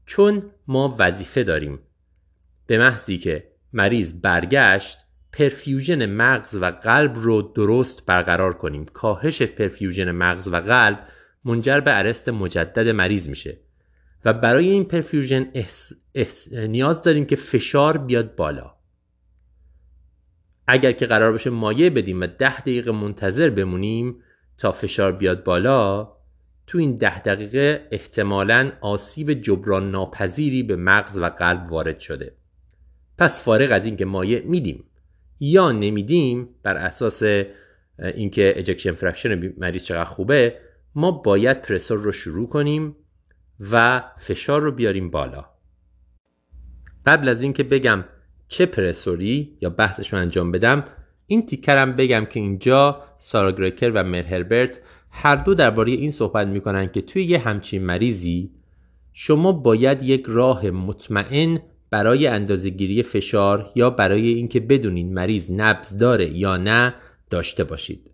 چون 0.06 0.42
ما 0.68 0.96
وظیفه 0.98 1.42
داریم. 1.42 1.78
به 2.66 2.78
محضی 2.78 3.18
که 3.18 3.48
مریض 3.72 4.20
برگشت 4.20 4.98
پرفیوژن 5.32 6.06
مغز 6.06 6.54
و 6.54 6.70
قلب 6.70 7.12
رو 7.16 7.42
درست 7.42 8.06
برقرار 8.06 8.54
کنیم. 8.54 8.84
کاهش 8.84 9.42
پرفیوژن 9.42 10.10
مغز 10.10 10.48
و 10.48 10.56
قلب 10.56 10.98
منجر 11.44 11.80
به 11.80 11.98
ارست 11.98 12.28
مجدد 12.28 12.88
مریض 12.88 13.28
میشه. 13.28 13.58
و 14.24 14.32
برای 14.32 14.68
این 14.68 14.84
پرفیوژن 14.84 15.52
نیاز 16.52 17.02
داریم 17.02 17.24
که 17.24 17.36
فشار 17.36 17.98
بیاد 17.98 18.34
بالا. 18.34 18.74
اگر 20.66 20.92
که 20.92 21.06
قرار 21.06 21.32
باشه 21.32 21.50
مایع 21.50 21.90
بدیم 21.90 22.20
و 22.20 22.26
ده 22.26 22.60
دقیقه 22.60 22.92
منتظر 22.92 23.50
بمونیم 23.50 24.22
تا 24.58 24.72
فشار 24.72 25.12
بیاد 25.12 25.44
بالا 25.44 26.15
تو 26.66 26.78
این 26.78 26.96
ده 26.96 27.18
دقیقه 27.18 27.88
احتمالا 27.90 28.72
آسیب 28.80 29.32
جبران 29.32 29.90
ناپذیری 29.90 30.62
به 30.62 30.76
مغز 30.76 31.18
و 31.18 31.24
قلب 31.24 31.72
وارد 31.72 31.98
شده. 31.98 32.32
پس 33.18 33.44
فارغ 33.44 33.72
از 33.72 33.84
اینکه 33.84 34.04
مایع 34.04 34.42
میدیم 34.44 34.84
یا 35.40 35.72
نمیدیم 35.72 36.48
بر 36.62 36.76
اساس 36.76 37.22
اینکه 37.98 38.52
ejection 38.56 38.92
fraction 38.92 39.54
مریض 39.58 39.84
چقدر 39.84 40.04
خوبه 40.04 40.58
ما 40.94 41.10
باید 41.10 41.62
pressor 41.62 41.98
رو 41.98 42.12
شروع 42.12 42.48
کنیم 42.48 42.96
و 43.70 44.04
فشار 44.18 44.60
رو 44.60 44.72
بیاریم 44.72 45.10
بالا. 45.10 45.44
قبل 47.06 47.28
از 47.28 47.42
اینکه 47.42 47.62
بگم 47.62 48.04
چه 48.48 48.66
pressor 48.66 49.47
ی 49.47 49.58
یا 49.60 49.70
بحثش 49.70 50.12
رو 50.12 50.18
انجام 50.18 50.52
بدم 50.52 50.84
این 51.26 51.46
تیکرم 51.46 51.96
بگم 51.96 52.24
که 52.24 52.40
اینجا 52.40 53.02
سارا 53.18 53.52
کریگر 53.52 53.92
و 53.94 54.04
مل 54.04 54.22
هربرت 54.22 54.78
هر 55.18 55.36
دو 55.36 55.54
درباره 55.54 55.92
این 55.92 56.10
صحبت 56.10 56.46
می‌کنن 56.46 56.88
که 56.88 57.00
توی 57.00 57.24
یه 57.24 57.38
همچین 57.38 57.82
مریضی 57.82 58.50
شما 59.12 59.52
باید 59.52 60.02
یک 60.02 60.24
راه 60.28 60.70
مطمئن 60.70 61.58
برای 61.90 62.26
اندازهگیری 62.26 63.02
فشار 63.02 63.72
یا 63.74 63.90
برای 63.90 64.28
اینکه 64.28 64.60
بدونین 64.60 65.14
مریض 65.14 65.50
نبض 65.50 65.98
داره 65.98 66.38
یا 66.38 66.56
نه 66.56 66.94
داشته 67.30 67.64
باشید. 67.64 68.10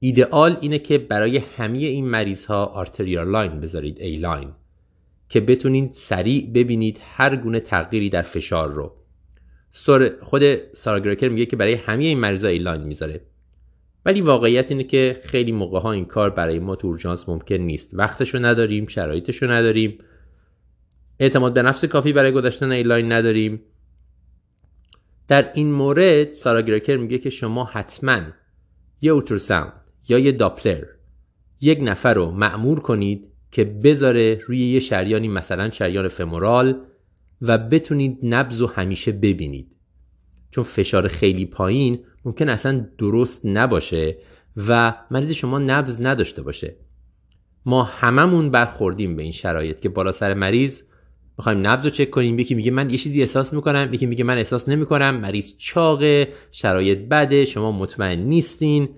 ایدئال 0.00 0.56
اینه 0.60 0.78
که 0.78 0.98
برای 0.98 1.38
همه 1.56 1.78
این 1.78 2.06
مریض 2.06 2.44
ها 2.44 2.64
arterial 2.64 3.28
line 3.28 3.60
بذارید 3.60 4.00
A-line 4.00 4.48
که 5.28 5.40
بتونید 5.40 5.90
سریع 5.90 6.50
ببینید 6.54 7.00
هر 7.14 7.36
گونه 7.36 7.60
تغییری 7.60 8.10
در 8.10 8.22
فشار 8.22 8.70
رو. 8.72 8.92
خود 10.20 10.42
سارا 10.74 11.00
کریگر 11.00 11.28
میگه 11.28 11.46
که 11.46 11.56
برای 11.56 11.74
همه 11.74 12.04
این 12.04 12.18
مریضا 12.18 12.48
A-line 12.48 12.82
می‌ذاره. 12.82 13.20
ولی 14.04 14.20
واقعیت 14.20 14.70
اینه 14.70 14.84
که 14.84 15.20
خیلی 15.24 15.52
موقع 15.52 15.80
ها 15.80 15.92
این 15.92 16.04
کار 16.04 16.30
برای 16.30 16.58
ما 16.58 16.76
تو 16.76 16.86
اورژانس 16.86 17.28
ممکن 17.28 17.54
نیست. 17.54 17.94
وقتشو 17.94 18.38
نداریم 18.38 18.86
شرایطشو 18.86 19.50
نداریم. 19.50 19.98
اعتماد 21.18 21.54
به 21.54 21.62
نفس 21.62 21.84
کافی 21.84 22.12
برای 22.12 22.32
گذاشتن 22.32 22.70
A-line 22.70 23.12
نداریم. 23.12 23.62
در 25.28 25.50
این 25.54 25.72
مورد 25.72 26.32
سارا 26.32 26.62
گرکر 26.62 26.96
میگه 26.96 27.18
که 27.18 27.30
شما 27.30 27.64
حتما 27.64 28.20
یه 29.00 29.12
اوتروساوند 29.12 29.72
یا 30.08 30.18
یه 30.18 30.32
داپلر 30.32 30.84
یک 31.60 31.78
نفر 31.82 32.14
رو 32.14 32.30
معمور 32.30 32.80
کنید 32.80 33.26
که 33.52 33.64
بذاره 33.64 34.40
روی 34.46 34.58
یه 34.58 34.80
شریانی 34.80 35.28
مثلا 35.28 35.70
شریان 35.70 36.08
فمورال 36.08 36.80
و 37.42 37.58
بتونید 37.58 38.18
نبز 38.22 38.60
و 38.60 38.66
همیشه 38.66 39.12
ببینید. 39.12 39.76
چون 40.50 40.64
فشار 40.64 41.08
خیلی 41.08 41.46
پایین 41.46 42.04
ممکن 42.24 42.48
اصلا 42.48 42.86
درست 42.98 43.46
نباشه 43.46 44.16
و 44.68 44.94
مریض 45.10 45.30
شما 45.30 45.58
نبز 45.58 46.02
نداشته 46.06 46.42
باشه. 46.42 46.76
ما 47.66 47.82
هممون 47.82 48.50
برخوردیم 48.50 49.16
به 49.16 49.22
این 49.22 49.32
شرایط 49.32 49.80
که 49.80 49.88
بالا 49.88 50.12
سر 50.12 50.34
مریض 50.34 50.82
می‌خوایم 51.38 51.66
نبض 51.66 51.84
رو 51.84 51.90
چک 51.90 52.10
کنیم. 52.10 52.38
یکی 52.38 52.54
میگه 52.54 52.70
من 52.70 52.90
یه 52.90 52.98
چیزی 52.98 53.20
احساس 53.20 53.52
می‌کنم 53.52 53.88
یکی 53.92 54.06
میگه 54.06 54.24
من 54.24 54.36
احساس 54.36 54.68
نمی‌کنم. 54.68 55.16
مریض 55.16 55.56
چاقه 55.58 56.28
شرایط 56.50 56.98
بده 56.98 57.44
شما 57.44 57.72
مطمئن 57.72 58.18
نیستین 58.18 58.88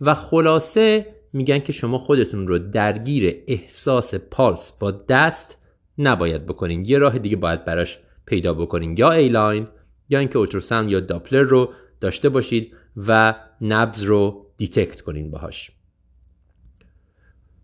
و 0.00 0.14
خلاصه 0.14 1.06
میگن 1.32 1.58
که 1.58 1.72
شما 1.72 1.98
خودتون 1.98 2.48
رو 2.48 2.58
درگیر 2.58 3.36
احساس 3.46 4.14
پالس 4.14 4.78
با 4.78 4.90
دست 4.90 5.58
نباید 5.98 6.46
بکنین. 6.46 6.84
یه 6.84 6.98
راه 6.98 7.18
دیگه 7.18 7.36
باید 7.36 7.64
براش 7.64 7.98
پیدا 8.26 8.54
بکنین. 8.54 8.96
یا 8.98 9.12
A-line 9.12 9.68
یا 10.08 10.18
اینکه 10.18 10.38
ultrasound 10.38 10.90
یا 10.90 11.00
Doppler 11.00 11.42
رو 11.42 11.72
داشته 12.00 12.28
باشید 12.28 12.74
و 12.96 13.34
نبض 13.60 14.02
رو 14.02 14.46
detect 14.56 15.00
کنین 15.00 15.30
باهاش. 15.30 15.70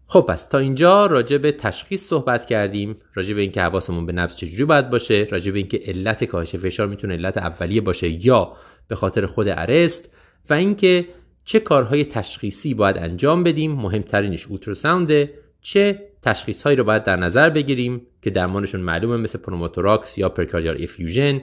خب 0.06 0.20
پس 0.20 0.46
تا 0.48 0.58
اینجا 0.58 1.06
راجع 1.06 1.38
به 1.38 1.52
تشخیص 1.52 2.08
صحبت 2.08 2.46
کردیم 2.46 2.96
راجع 3.14 3.34
به 3.34 3.40
اینکه 3.40 3.60
حواسمون 3.60 4.06
به 4.06 4.12
نبض 4.12 4.34
چجوری 4.34 4.64
باید 4.64 4.90
باشه 4.90 5.28
راجع 5.30 5.52
به 5.52 5.58
اینکه 5.58 5.80
علت 5.86 6.24
کاهش 6.24 6.56
فشار 6.56 6.86
می‌تونه 6.86 7.14
علت 7.14 7.38
اولیه 7.38 7.80
باشه 7.80 8.26
یا 8.26 8.56
به 8.88 8.94
خاطر 8.94 9.26
خود 9.26 9.48
arrest 9.48 10.14
و 10.50 10.54
اینکه 10.54 11.08
چه 11.44 11.60
کارهای 11.60 12.04
تشخیصی 12.04 12.74
باید 12.74 12.98
انجام 12.98 13.44
بدیم 13.44 13.72
مهمترینش 13.72 14.46
ultrasound 14.46 15.26
ه 15.26 15.34
چه 15.60 16.02
تشخیص 16.22 16.62
هایی 16.62 16.76
رو 16.76 16.84
باید 16.84 17.04
در 17.04 17.16
نظر 17.16 17.50
بگیریم 17.50 18.06
که 18.22 18.30
درمانشون 18.30 18.80
معلومه 18.80 19.16
مثل 19.16 19.38
پنوموتوراکس 19.38 20.18
یا 20.18 20.28
pericardial 20.28 20.82
effusion 20.82 21.42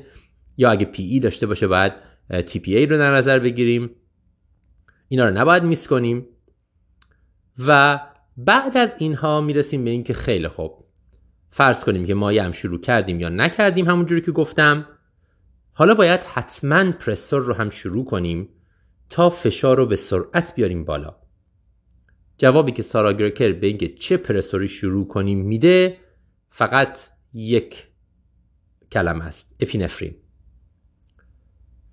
یا 0.58 0.72
اگه 0.72 0.86
PE 0.86 1.20
داشته 1.20 1.48
باشه 1.48 1.68
باید 1.68 1.94
ای 2.30 2.86
رو 2.86 2.98
در 2.98 3.16
نظر 3.16 3.40
بگیریم. 3.40 3.90
اینا 5.08 5.26
رو 5.26 5.38
نباید 5.38 5.64
میس 5.64 5.88
کنیم. 5.88 6.26
و 7.68 8.00
بعد 8.38 8.78
از 8.78 8.96
اینها 9.00 9.42
می‌رسیم 9.42 9.84
به 9.84 9.90
اینکه 9.90 10.14
خیلی 10.14 10.48
خوب. 10.48 10.86
فرض 11.50 11.84
کنیم 11.84 12.06
که 12.06 12.14
مایه 12.14 12.44
هم 12.44 12.52
شروع 12.52 12.82
کردیم 12.82 13.20
یا 13.20 13.30
نکردیم 13.30 13.88
همونجوری 13.88 14.22
که 14.22 14.32
گفتم. 14.32 14.88
حالا 15.74 15.94
باید 15.94 16.20
حتما 16.20 16.92
پرسور 16.92 17.42
رو 17.42 17.54
هم 17.54 17.70
شروع 17.70 18.06
کنیم 18.06 18.50
تا 19.10 19.30
فشار 19.30 19.78
رو 19.78 19.86
به 19.86 19.96
سرعت 19.96 20.56
بیاریم 20.56 20.86
بالا. 20.86 21.16
جوابی 22.38 22.72
که 22.72 22.82
سارا 22.82 23.14
گرکر 23.14 23.52
به 23.52 23.68
اینکه 23.68 23.96
چه 23.96 24.18
پرسوری 24.18 24.68
شروع 24.68 25.08
کنیم 25.08 25.46
میده 25.46 25.98
فقط 26.50 27.00
یک 27.34 27.88
کلمه 28.92 29.26
است 29.26 29.56
اپینفرین. 29.60 30.16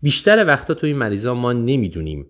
بیشتر 0.03 0.47
وقتا 0.47 0.75
تو 0.75 0.87
این 0.87 0.97
مریضا 0.97 1.35
ما 1.35 1.53
نمی‌دونیم 1.53 2.27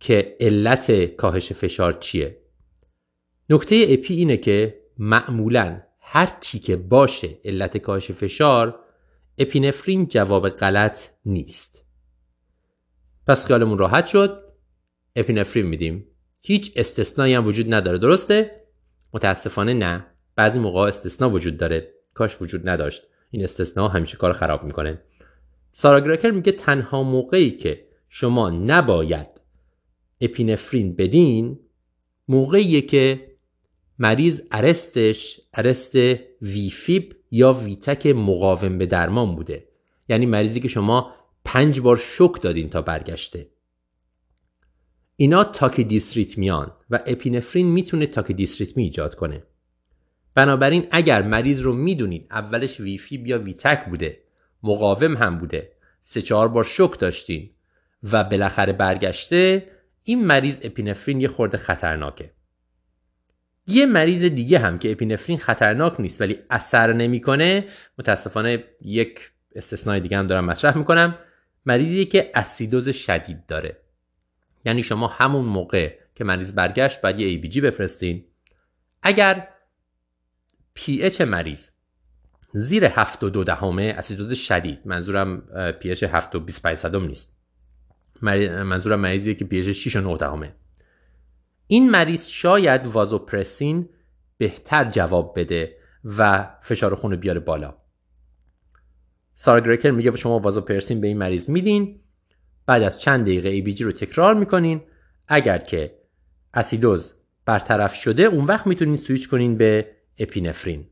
که 0.00 0.36
علت 0.40 1.04
کاهش 1.04 1.52
فشار 1.52 1.92
چیه. 1.92 2.38
نکته 3.50 3.86
اپی 3.88 4.14
اینه 4.14 4.36
که 4.36 4.80
معمولا 4.98 5.82
هر 6.00 6.38
چی 6.40 6.58
که 6.58 6.76
باشه 6.76 7.38
علت 7.44 7.76
کاهش 7.78 8.10
فشار 8.10 8.78
اپینفرین 9.38 10.06
جواب 10.06 10.48
غلط 10.48 11.00
نیست. 11.26 11.84
پس 13.26 13.46
خیالمون 13.46 13.78
راحت 13.78 14.06
شد 14.06 14.42
اپینفرین 15.16 15.66
میدیم. 15.66 16.06
هیچ 16.42 16.72
استثنایی 16.76 17.34
هم 17.34 17.46
وجود 17.46 17.74
نداره 17.74 17.98
درسته؟ 17.98 18.62
متاسفانه 19.12 19.74
نه. 19.74 20.06
بعضی 20.36 20.58
موقع 20.58 20.80
استثنا 20.80 21.30
وجود 21.30 21.56
داره. 21.56 21.92
کاش 22.14 22.42
وجود 22.42 22.68
نداشت. 22.68 23.02
این 23.30 23.44
استثنا 23.44 23.88
همیشه 23.88 24.16
کار 24.16 24.32
خراب 24.32 24.64
می‌کنه. 24.64 25.02
سارا 25.78 26.00
گراکر 26.00 26.30
میگه 26.30 26.52
تنها 26.52 27.02
موقعی 27.02 27.50
که 27.50 27.86
شما 28.08 28.50
نباید 28.50 29.26
اپینفرین 30.20 30.96
بدین 30.96 31.58
موقعیه 32.28 32.82
که 32.82 33.30
مریض 33.98 34.42
ارستش 34.50 35.40
ارست 35.54 35.96
ویفیب 36.42 37.16
یا 37.30 37.52
ویتک 37.52 38.06
مقاوم 38.06 38.78
به 38.78 38.86
درمان 38.86 39.36
بوده. 39.36 39.68
یعنی 40.08 40.26
مریضی 40.26 40.60
که 40.60 40.68
شما 40.68 41.12
پنج 41.44 41.80
بار 41.80 41.96
شک 41.96 42.42
دادین 42.42 42.70
تا 42.70 42.82
برگشته. 42.82 43.50
اینا 45.16 45.44
تاکیدیستریتمیان 45.44 46.72
و 46.90 47.02
اپینفرین 47.06 47.66
می‌تونه 47.66 48.06
تاکیدیستریتمی 48.06 48.82
ایجاد 48.82 49.14
کنه. 49.14 49.42
بنابراین 50.34 50.86
اگر 50.90 51.22
مریض 51.22 51.60
رو 51.60 51.72
می‌دونید 51.72 52.26
اولش 52.30 52.80
ویفی 52.80 53.22
یا 53.26 53.38
ویتک 53.38 53.84
بوده 53.86 54.25
مقاوم 54.62 55.16
هم 55.16 55.38
بوده. 55.38 55.72
سه 56.02 56.22
چهار 56.22 56.48
بار 56.48 56.64
شک 56.64 56.98
داشتین 56.98 57.50
و 58.02 58.24
بالاخره 58.24 58.72
برگشته 58.72 59.70
این 60.02 60.26
مریض 60.26 60.60
اپینفرین 60.62 61.20
یه 61.20 61.28
خورده 61.28 61.58
خطرناکه. 61.58 62.30
یه 63.66 63.86
مریض 63.86 64.24
دیگه 64.24 64.58
هم 64.58 64.78
که 64.78 64.92
اپینفرین 64.92 65.38
خطرناک 65.38 66.00
نیست 66.00 66.20
ولی 66.20 66.38
اثر 66.50 66.92
نمی‌کنه 66.92 67.64
متاسفانه 67.98 68.64
یک 68.80 69.30
استثنای 69.54 70.00
دیگه 70.00 70.16
هم 70.18 70.26
دارم 70.26 70.44
مطرح 70.44 70.78
می‌کنم 70.78 71.18
مریضی 71.66 72.04
که 72.04 72.30
اسیدوز 72.34 72.88
شدید 72.88 73.46
داره. 73.46 73.76
یعنی 74.64 74.82
شما 74.82 75.06
همون 75.06 75.44
موقع 75.44 75.94
که 76.14 76.24
مریض 76.24 76.54
برگشت 76.54 77.00
باید 77.00 77.20
یه 77.20 77.40
ABG 77.40 77.58
بفرستین. 77.58 78.24
اگر 79.02 79.48
pH 80.78 81.20
مریض 81.20 81.68
زیر 82.52 82.84
7 82.84 83.22
و 83.22 83.30
دو 83.30 83.44
دهمه 83.44 83.94
اسیدوز 83.98 84.32
شدید. 84.32 84.78
منظورم 84.84 85.42
pH 85.82 86.02
7 86.02 86.34
و 86.34 86.40
25 86.40 86.76
صدم 86.76 87.04
نیست. 87.04 87.36
منظورم 88.22 89.00
مریضیه 89.00 89.34
که 89.34 89.44
pH 89.44 89.68
6 89.68 89.96
و 89.96 90.00
9 90.00 90.16
دهمه 90.16 90.54
این 91.66 91.90
مریض 91.90 92.26
شاید 92.26 92.86
وازوپرسین 92.86 93.88
بهتر 94.38 94.84
جواب 94.84 95.40
بده 95.40 95.76
و 96.04 96.50
فشار 96.62 96.94
خون 96.94 97.16
بیاره 97.16 97.40
بالا. 97.40 97.74
سارا 99.34 99.60
گریکر 99.60 99.90
میگه 99.90 100.16
شما 100.16 100.38
وازوپرسین 100.38 101.00
به 101.00 101.06
این 101.06 101.18
مریض 101.18 101.50
میدین. 101.50 102.00
بعد 102.66 102.82
از 102.82 103.00
چند 103.00 103.22
دقیقه 103.22 103.72
ABG 103.72 103.80
رو 103.80 103.92
تکرار 103.92 104.34
می‌کنین. 104.34 104.82
اگر 105.28 105.58
که 105.58 105.98
اسیدوز 106.54 107.14
برطرف 107.44 107.94
شده 107.94 108.22
اون 108.22 108.44
وقت 108.44 108.66
می‌تونین 108.66 108.96
سویچ 108.96 109.28
کنین 109.28 109.56
به 109.56 109.96
اپینفرین. 110.18 110.86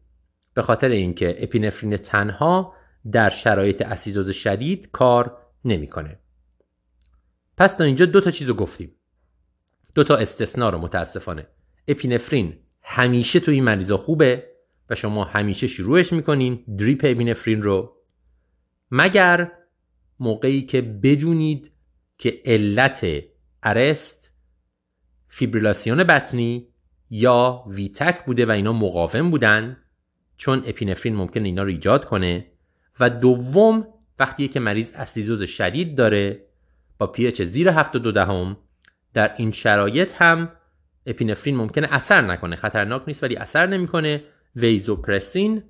به 0.54 0.62
خاطر 0.62 0.88
اینکه 0.88 1.36
اپینفرین 1.38 1.96
تنها 1.96 2.74
در 3.12 3.30
شرایط 3.30 3.82
اسیدوز 3.82 4.30
شدید 4.30 4.90
کار 4.90 5.38
نمی‌کنه. 5.64 6.18
پس 7.56 7.74
تا 7.74 7.84
اینجا 7.84 8.06
دو 8.06 8.20
تا 8.20 8.30
چیز 8.30 8.48
رو 8.48 8.54
گفتیم. 8.54 8.92
دو 9.94 10.04
تا 10.04 10.16
استثنا 10.16 10.70
رو 10.70 10.78
متاسفانه. 10.78 11.46
اپینفرین 11.88 12.58
همیشه 12.82 13.40
تو 13.40 13.50
این 13.50 13.64
مریضا 13.64 13.96
خوبه 13.96 14.48
و 14.90 14.94
شما 14.94 15.24
همیشه 15.24 15.66
شروعش 15.66 16.12
می‌کنین 16.12 16.64
دریپ 16.78 17.00
اپینفرین 17.04 17.62
رو. 17.62 17.96
مگر 18.90 19.52
موقعی 20.20 20.62
که 20.62 20.82
بدونید 20.82 21.72
که 22.18 22.40
علت 22.44 23.06
ارست 23.62 24.30
فیبریلاسیون 25.28 26.04
بطنی 26.04 26.68
یا 27.10 27.64
ویتک 27.68 28.24
بوده 28.24 28.46
و 28.46 28.50
اینا 28.50 28.72
مقاوم 28.72 29.30
بودن 29.30 29.76
چون 30.36 30.62
اپینفرین 30.66 31.16
ممکن 31.16 31.44
اینا 31.44 31.62
رو 31.62 31.68
ایجاد 31.68 32.04
کنه. 32.04 32.46
و 33.00 33.10
دوم 33.10 33.86
وقتی 34.18 34.48
که 34.48 34.60
مریض 34.60 34.90
اسیدوز 34.96 35.42
شدید 35.42 35.96
داره 35.96 36.46
با 36.98 37.12
اچ 37.18 37.42
زیر 37.42 37.70
72 37.70 38.12
دهم 38.12 38.56
در 39.14 39.34
این 39.36 39.50
شرایط 39.50 40.14
هم 40.18 40.52
اپینفرین 41.06 41.56
ممکنه 41.56 41.88
اثر 41.90 42.20
نکنه. 42.20 42.56
خطرناک 42.56 43.02
نیست 43.06 43.22
ولی 43.22 43.36
اثر 43.36 43.66
نمی‌کنه. 43.66 44.24
ویزوپرسین 44.56 45.62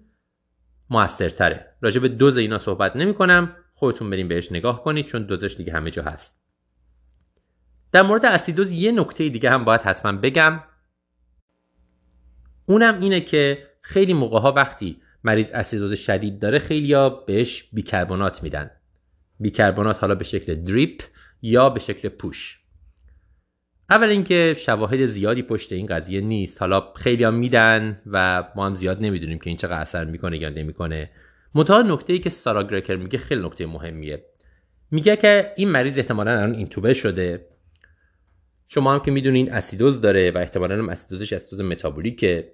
موثرتره. 0.91 1.67
راجع 1.81 2.01
به 2.01 2.09
دوز 2.09 2.37
اینا 2.37 2.59
صحبت 2.59 2.97
نمی 2.97 3.15
کنم 3.15 3.57
خودتون 3.75 4.11
بریم 4.11 4.29
بهش 4.29 4.53
نگاه 4.53 4.85
کنید 4.85 5.07
چون 5.07 5.23
دوزش 5.23 5.55
دیگه 5.57 5.73
همه 5.73 5.91
جا 5.91 6.03
هست. 6.03 6.45
در 7.93 8.03
مورد 8.03 8.25
اسیدوز 8.25 8.73
یه 8.73 8.93
نکته 8.93 9.29
دیگه 9.29 9.51
هم 9.51 9.65
باید 9.65 9.81
حتما 9.81 10.13
بگم. 10.13 10.61
اونم 12.67 13.01
اینه 13.01 13.21
که 13.21 13.67
خیلی 13.87 14.13
موقع 14.13 14.39
ها 14.39 14.53
وقتی 14.53 14.97
مریض 15.25 15.51
اسیدوز 15.51 15.95
شدید 15.95 16.39
داره 16.39 16.59
خیلی 16.59 16.93
ها 16.93 17.09
بهش 17.11 17.69
بیکربونات 17.73 18.43
میدن. 18.43 18.71
بیکربونات 19.41 20.01
حالا 20.01 20.15
به 20.15 20.25
شکل 20.25 20.55
دریپ 20.55 21.03
یا 21.43 21.71
به 21.71 21.81
شکل 21.81 22.09
پوش. 22.09 22.61
اول 23.91 24.09
اینکه 24.09 24.57
شواهد 24.59 25.07
زیادی 25.07 25.43
پشت 25.43 25.73
این 25.73 25.87
قضیه 25.87 26.21
نیست. 26.21 26.61
حالا 26.61 26.93
خیلی 26.97 27.25
هم 27.25 27.35
میدن 27.35 28.01
و 28.07 28.45
ما 28.57 28.67
هم 28.67 28.75
زیاد 28.75 29.03
نمی‌دونیم 29.03 29.39
که 29.39 29.51
این 29.51 29.57
چقدر 29.57 29.81
اثر 29.81 30.05
می‌کنه 30.05 30.39
یا 30.39 30.49
نمی‌کنه. 30.49 31.11
منتها 31.55 31.83
نکته 31.83 32.13
ای 32.13 32.19
که 32.19 32.31
سارا 32.31 32.63
گرکر 32.63 32.97
میگه 32.97 33.19
خیلی 33.19 33.43
نکته 33.43 33.67
مهمیه. 33.67 34.25
میگه 34.91 35.17
که 35.17 35.53
این 35.57 35.69
مریض 35.69 35.99
احتمالا 35.99 36.31
الان 36.31 36.55
اینتوبه 36.55 36.95
شده. 36.95 37.47
شما 38.69 38.95
هم 38.95 39.01
که 39.01 39.11
می‌دونین 39.11 39.53
اسیدوز 39.53 40.01
داره 40.01 40.31
و 40.31 40.39
احتمالا 40.39 40.75
هم 40.75 40.89
اسیدوزش 40.89 41.33
اسیدوز 41.33 41.61
متابولیکه. 41.61 42.54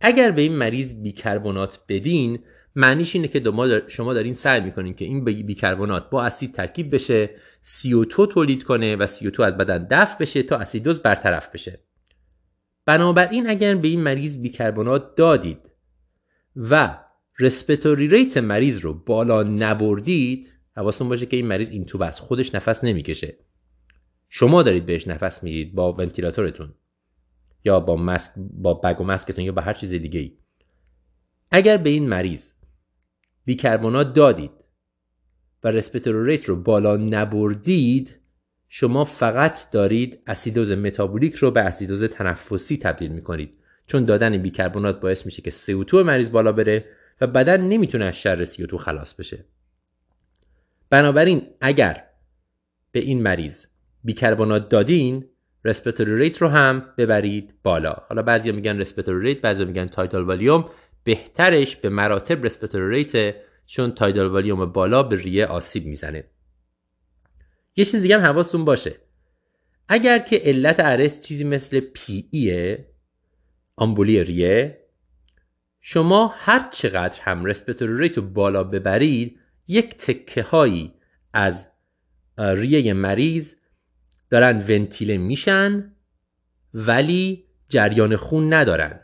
اگر 0.00 0.30
به 0.30 0.42
این 0.42 0.56
مریض 0.56 1.02
بیکربنات 1.02 1.80
بدین 1.88 2.38
معنیش 2.74 3.16
اینه 3.16 3.28
که 3.28 3.42
شما 3.88 4.14
دارین 4.14 4.34
سعی 4.34 4.60
می‌کنین 4.60 4.94
که 4.94 5.04
این 5.04 5.24
بیکربنات 5.24 6.10
با 6.10 6.24
اسید 6.24 6.54
ترکیب 6.54 6.94
بشه 6.94 7.30
CO2 7.64 8.32
تولید 8.32 8.64
کنه 8.64 8.96
و 8.96 9.06
CO2 9.06 9.40
از 9.40 9.56
بدن 9.56 9.86
دفع 9.90 10.18
بشه 10.18 10.42
تا 10.42 10.56
اسیدوز 10.56 11.00
برطرف 11.00 11.48
بشه. 11.48 11.80
بنابراین 12.86 13.50
اگر 13.50 13.74
به 13.74 13.88
این 13.88 14.00
مریض 14.00 14.36
بیکربنات 14.36 15.16
دادید 15.16 15.58
و 16.56 16.98
respiratory 17.38 18.08
rate 18.08 18.36
مریض 18.36 18.78
رو 18.78 18.94
بالا 18.94 19.42
نبردید 19.42 20.52
حواستون 20.76 21.08
باشه 21.08 21.26
که 21.26 21.36
این 21.36 21.46
مریض 21.46 21.70
اینتوبه 21.70 22.10
خودش 22.10 22.54
نفس 22.54 22.84
نمی‌کشه. 22.84 23.38
شما 24.28 24.62
دارید 24.62 24.86
بهش 24.86 25.08
نفس 25.08 25.44
می‌دید 25.44 25.74
با 25.74 25.92
ونتیلاتورتون. 25.92 26.74
یا 27.64 27.80
با 27.80 27.96
مسک 27.96 28.32
با 28.36 28.74
bag 28.74 29.00
و 29.00 29.04
مسکتون 29.04 29.44
یا 29.44 29.52
با 29.52 29.62
هر 29.62 29.72
چیز 29.72 29.90
دیگه 29.90 30.20
ای 30.20 30.32
اگر 31.50 31.76
به 31.76 31.90
این 31.90 32.08
مریض 32.08 32.52
بیکربنات 33.44 34.14
دادید 34.14 34.50
و 35.64 35.68
respiratory 35.68 36.24
rate 36.24 36.44
رو 36.44 36.56
بالا 36.56 36.96
نبردید 36.96 38.14
شما 38.68 39.04
فقط 39.04 39.70
دارید 39.70 40.22
اسیدوز 40.26 40.72
متابولیک 40.72 41.34
رو 41.34 41.50
به 41.50 41.60
اسیدوز 41.60 42.04
تنفسی 42.04 42.76
تبدیل 42.76 43.12
می‌کنید. 43.12 43.58
چون 43.86 44.04
دادن 44.04 44.38
بیکربنات 44.38 45.00
باعث 45.00 45.26
میشه 45.26 45.42
که 45.42 45.50
CO2 45.50 45.94
مریض 45.94 46.30
بالا 46.30 46.52
بره 46.52 46.84
و 47.20 47.26
بدن 47.26 47.60
نمی‌تونه 47.60 48.04
از 48.04 48.16
شر 48.16 48.44
CO2 48.44 48.76
خلاص 48.76 49.14
بشه. 49.14 49.44
بنابراین 50.90 51.42
اگر 51.60 52.04
به 52.92 53.00
این 53.00 53.22
مریض 53.22 53.66
بیکربنات 54.04 54.68
دادین 54.68 55.24
respiratory 55.64 56.16
rate 56.16 56.38
رو 56.38 56.48
هم 56.48 56.84
ببرید 56.98 57.54
بالا. 57.62 57.96
حالا 58.08 58.22
بعضیا 58.22 58.52
میگن 58.52 58.78
respiratory 58.78 59.20
rate 59.20 59.40
بعضیا 59.40 59.66
میگن 59.66 59.86
tidal 59.86 60.24
volume 60.24 60.70
بهترش 61.04 61.76
به 61.76 61.88
مراتب 61.88 62.44
respiratory 62.44 62.90
rate 62.90 63.34
چون 63.66 63.90
tidal 63.90 64.26
volume 64.26 64.66
بالا 64.66 65.02
به 65.02 65.16
ریه 65.16 65.46
آسیب 65.46 65.86
می‌زنه. 65.86 66.24
یه 67.76 67.84
چیز 67.84 68.02
دیگه 68.02 68.18
هم 68.18 68.24
حواستون 68.24 68.64
باشه. 68.64 68.94
اگر 69.88 70.18
که 70.18 70.36
علت 70.36 70.80
arrest 70.80 71.20
چیزی 71.20 71.44
مثل 71.44 71.80
PE 71.80 72.28
ه 72.30 72.88
آمبولی 73.76 74.24
ریه 74.24 74.84
شما 75.80 76.34
هر 76.36 76.68
چقدر 76.72 77.20
هم 77.20 77.44
respiratory 77.44 77.98
rate 77.98 78.16
رو 78.16 78.22
بالا 78.22 78.64
ببرید 78.64 79.38
یک 79.68 79.96
تکه 79.96 80.42
هایی 80.42 80.94
از 81.32 81.72
ریه 82.38 82.92
مریض 82.92 83.54
دارن 84.30 84.64
ونتیله 84.68 85.16
میشن 85.16 85.92
ولی 86.74 87.44
جریان 87.68 88.16
خون 88.16 88.52
ندارن. 88.52 89.00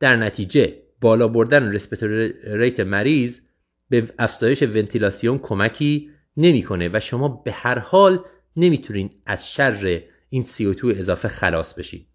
در 0.00 0.16
نتیجه 0.16 0.82
بالا 1.00 1.28
بردن 1.28 1.72
respiratory 1.72 2.32
rate 2.44 2.80
مریض 2.80 3.40
به 3.88 4.08
افزایش 4.18 4.62
ونتیلاسیون 4.62 5.38
کمکی 5.38 6.10
نمی‌کنه 6.36 6.90
و 6.92 7.00
شما 7.00 7.28
به 7.28 7.52
هر 7.52 7.78
حال 7.78 8.24
نمی‌تونین 8.56 9.10
از 9.26 9.52
شر 9.52 10.02
این 10.28 10.44
CO2 10.44 10.84
اضافه 10.84 11.28
خلاص 11.28 11.74
بشید 11.74 12.06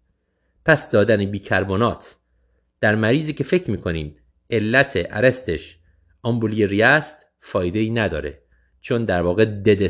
پس 0.64 0.90
دادن 0.90 1.24
بیکربنات 1.24 2.16
در 2.80 2.94
مریضی 2.94 3.32
که 3.32 3.44
فکر 3.44 3.70
می‌کنین 3.70 4.16
علت 4.50 4.92
ارستش 5.10 5.78
آمبولی 6.22 6.66
ریاست 6.66 7.26
فایده 7.40 7.78
ای 7.78 7.90
نداره. 7.90 8.42
چون 8.80 9.04
در 9.04 9.22
واقع 9.22 9.44
دد 9.44 9.82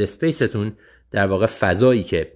اسپیستون 0.00 0.76
در 1.16 1.26
واقع 1.26 1.46
فضایی 1.46 2.02
که 2.02 2.32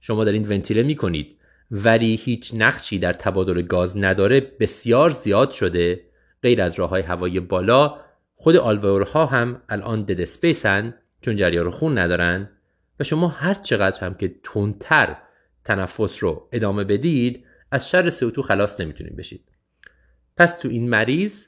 شما 0.00 0.24
دارین 0.24 0.48
ونتیله 0.48 0.82
می‌کنید 0.82 1.38
ولی 1.70 2.16
هیچ 2.16 2.54
نقشی 2.54 2.98
در 2.98 3.12
تبادل 3.12 3.62
گاز 3.62 3.98
نداره 3.98 4.40
بسیار 4.40 5.10
زیاد 5.10 5.50
شده. 5.50 6.04
غیر 6.42 6.62
از 6.62 6.78
راه 6.78 6.90
های 6.90 7.02
هوایی 7.02 7.40
بالا 7.40 8.00
خود 8.34 8.56
آلوئورها 8.56 9.26
هم 9.26 9.62
الان 9.68 10.02
dead 10.02 10.20
space 10.20 10.82
ان 10.82 10.94
چون 11.20 11.36
جریان 11.36 11.70
خون 11.70 11.98
ندارن. 11.98 12.50
و 13.00 13.04
شما 13.04 13.28
هر 13.28 13.54
چقدر 13.54 14.00
هم 14.00 14.14
که 14.14 14.34
تندتر 14.44 15.16
تنفس 15.64 16.22
رو 16.22 16.48
ادامه 16.52 16.84
بدید 16.84 17.44
از 17.70 17.90
شر 17.90 18.10
CO2 18.10 18.40
خلاص 18.40 18.80
نمی‌تونید 18.80 19.16
بشید. 19.16 19.44
پس 20.36 20.58
تو 20.58 20.68
این 20.68 20.88
مریض 20.88 21.46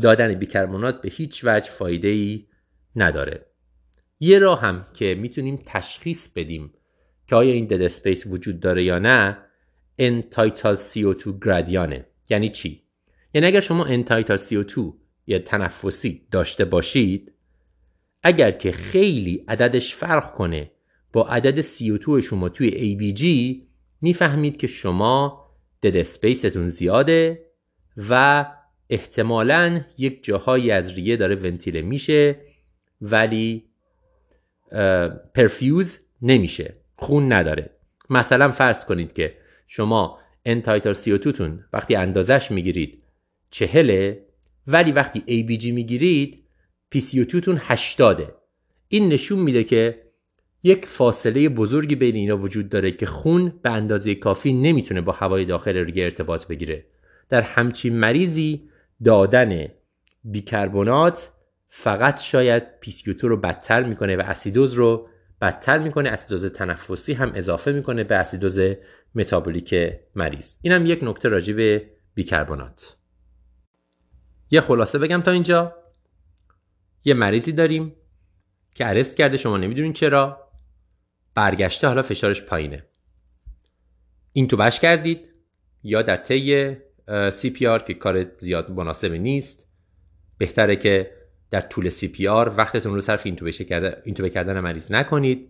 دادن 0.00 0.34
بیکربنات 0.34 1.02
به 1.02 1.08
هیچ 1.08 1.44
وجه 1.44 1.70
فایده 1.70 2.08
ای 2.08 2.46
نداره. 2.96 3.49
یه 4.20 4.38
راه 4.38 4.60
هم 4.60 4.86
که 4.94 5.14
می‌تونیم 5.14 5.62
تشخیص 5.66 6.28
بدیم 6.28 6.72
که 7.26 7.36
آیا 7.36 7.52
این 7.52 7.66
dead 7.66 7.82
space 7.82 8.26
وجود 8.26 8.60
داره 8.60 8.84
یا 8.84 8.98
نه 8.98 9.38
end-tidal 9.98 10.76
CO2 10.76 11.44
gradient 11.44 11.99
ه 11.99 12.06
یعنی 12.30 12.48
چی؟ 12.48 12.82
یعنی 13.34 13.46
اگر 13.46 13.60
شما 13.60 13.84
end-tidal 13.84 14.38
CO2 14.38 14.92
یا 15.26 15.38
تنفسی 15.38 16.26
داشته 16.30 16.64
باشید 16.64 17.32
اگر 18.22 18.50
که 18.50 18.72
خیلی 18.72 19.44
عددش 19.48 19.94
فرق 19.94 20.34
کنه 20.34 20.70
با 21.12 21.28
عدد 21.28 21.60
CO2 21.60 22.22
شما 22.22 22.48
توی 22.48 22.70
ABG 22.70 23.22
می‌فهمید 24.00 24.56
که 24.56 24.66
شما 24.66 25.46
dead 25.82 25.96
space 25.96 26.41
تون 26.41 26.68
زیاده 26.68 27.46
و 28.10 28.46
احتمالا 28.90 29.84
یک 29.98 30.24
جاهایی 30.24 30.70
از 30.70 30.94
ریه 30.94 31.16
داره 31.16 31.34
ventilate 31.34 31.82
میشه 31.82 32.40
ولی 33.00 33.69
پرفیوز 35.34 35.98
نمیشه 36.22 36.74
خون 36.96 37.32
نداره. 37.32 37.70
مثلا 38.10 38.50
فرض 38.50 38.84
کنید 38.84 39.12
که 39.12 39.36
شما 39.66 40.18
انتایتر 40.44 40.94
CO2 40.94 41.32
تون 41.32 41.64
وقتی 41.72 41.94
اندازش 41.94 42.50
می‌گیرید 42.50 43.02
چهله 43.50 44.26
ولی 44.66 44.92
وقتی 44.92 45.20
ABG 45.20 45.64
می‌گیرید 45.64 46.44
PCO2 46.94 47.40
تون 47.40 47.58
هشتاده. 47.60 48.34
این 48.88 49.08
نشون 49.08 49.38
میده 49.38 49.64
که 49.64 50.02
یک 50.62 50.86
فاصله 50.86 51.48
بزرگی 51.48 51.94
بین 51.94 52.14
اینا 52.14 52.36
وجود 52.36 52.68
داره 52.68 52.90
که 52.90 53.06
خون 53.06 53.60
به 53.62 53.70
اندازه 53.70 54.14
کافی 54.14 54.52
نمی‌تونه 54.52 55.00
با 55.00 55.12
هوای 55.12 55.44
داخل 55.44 55.76
ریه 55.76 56.04
ارتباط 56.04 56.46
بگیره. 56.46 56.84
در 57.28 57.42
همچین 57.42 57.96
مریضی 57.98 58.68
دادن 59.04 59.68
بیکربنات 60.24 61.30
فقط 61.72 62.20
شاید 62.20 62.62
PCO2 62.84 63.22
رو 63.22 63.36
بدتر 63.36 63.82
می‌کنه 63.82 64.16
و 64.16 64.20
اسیدوز 64.20 64.74
رو 64.74 65.08
بدتر 65.40 65.78
می‌کنه 65.78 66.08
اسیدوز 66.08 66.46
تنفسی 66.46 67.12
هم 67.12 67.32
اضافه 67.34 67.72
می‌کنه 67.72 68.04
به 68.04 68.14
اسیدوز 68.16 68.60
متابولیک 69.14 69.74
مریض. 70.14 70.54
اینم 70.62 70.86
یک 70.86 70.98
نکته 71.02 71.28
راجع 71.28 71.54
به 71.54 71.90
بیکربنات 72.14 72.96
یه 74.50 74.60
خلاصه 74.60 74.98
بگم 74.98 75.20
تا 75.20 75.30
اینجا. 75.30 75.76
یه 77.04 77.14
مریضی 77.14 77.52
داریم 77.52 77.96
که 78.74 78.88
ارست 78.88 79.16
کرده 79.16 79.36
شما 79.36 79.56
نمی‌دونین 79.56 79.92
چرا. 79.92 80.50
برگشته 81.34 81.86
حالا 81.86 82.02
فشارش 82.02 82.42
پایینه. 82.42 82.84
این 84.32 84.48
تو 84.48 84.56
بش 84.56 84.80
کردید 84.80 85.28
یا 85.82 86.02
در 86.02 86.16
طی 86.16 86.76
CPR 87.32 87.78
که 87.78 87.94
کار 87.94 88.26
زیاد 88.38 88.70
مناسبی 88.70 89.18
نیست. 89.18 89.70
بهتره 90.38 90.76
که 90.76 91.19
در 91.50 91.60
طول 91.60 91.88
CPR 91.88 92.52
وقتتون 92.56 92.94
رو 92.94 93.00
صرف 93.00 93.26
intubate 93.26 94.30
کردن 94.30 94.60
مریض 94.60 94.92
نکنید. 94.92 95.48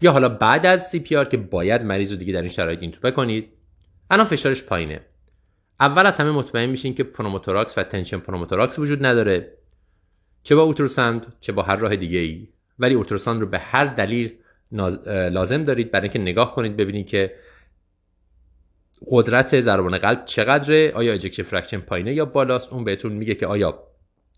یا 0.00 0.12
حالا 0.12 0.28
بعد 0.28 0.66
از 0.66 0.88
CPR 0.88 1.24
که 1.24 1.36
باید 1.36 1.82
مریض 1.82 2.10
رو 2.10 2.16
دیگه 2.16 2.32
در 2.32 2.40
این 2.40 2.50
شرایط 2.50 2.82
intubate 2.82 3.10
کنید. 3.10 3.48
الان 4.10 4.26
فشارش 4.26 4.62
پایینه. 4.62 5.00
اول 5.80 6.06
از 6.06 6.16
همه 6.16 6.30
مطمئن 6.30 6.70
میشین 6.70 6.94
که 6.94 7.04
پنوموتوراکس 7.04 7.78
و 7.78 7.82
tension 7.82 8.18
pneumothorax 8.18 8.78
وجود 8.78 9.06
نداره. 9.06 9.52
چه 10.42 10.54
با 10.54 10.62
ultrasound 10.62 11.32
چه 11.40 11.52
با 11.52 11.62
هر 11.62 11.76
راه 11.76 11.96
دیگه 11.96 12.18
ای 12.18 12.48
ولی 12.78 12.94
ultrasound 12.94 13.40
رو 13.40 13.46
به 13.46 13.58
هر 13.58 13.84
دلیل 13.84 14.32
لازم 15.30 15.64
دارید 15.64 15.90
برای 15.90 16.04
اینکه 16.04 16.18
نگاه 16.18 16.54
کنید 16.54 16.76
ببینید 16.76 17.06
که 17.06 17.34
قدرت 19.10 19.60
ضربان 19.60 19.98
قلب 19.98 20.24
چقدره 20.24 20.92
آیا 20.94 21.12
ejection 21.12 21.42
fraction 21.42 21.80
پایینه 21.80 22.14
یا 22.14 22.24
بالاست. 22.24 22.72
اون 22.72 22.84
بهتون 22.84 23.12
میگه 23.12 23.34
که 23.34 23.46
آیا 23.46 23.82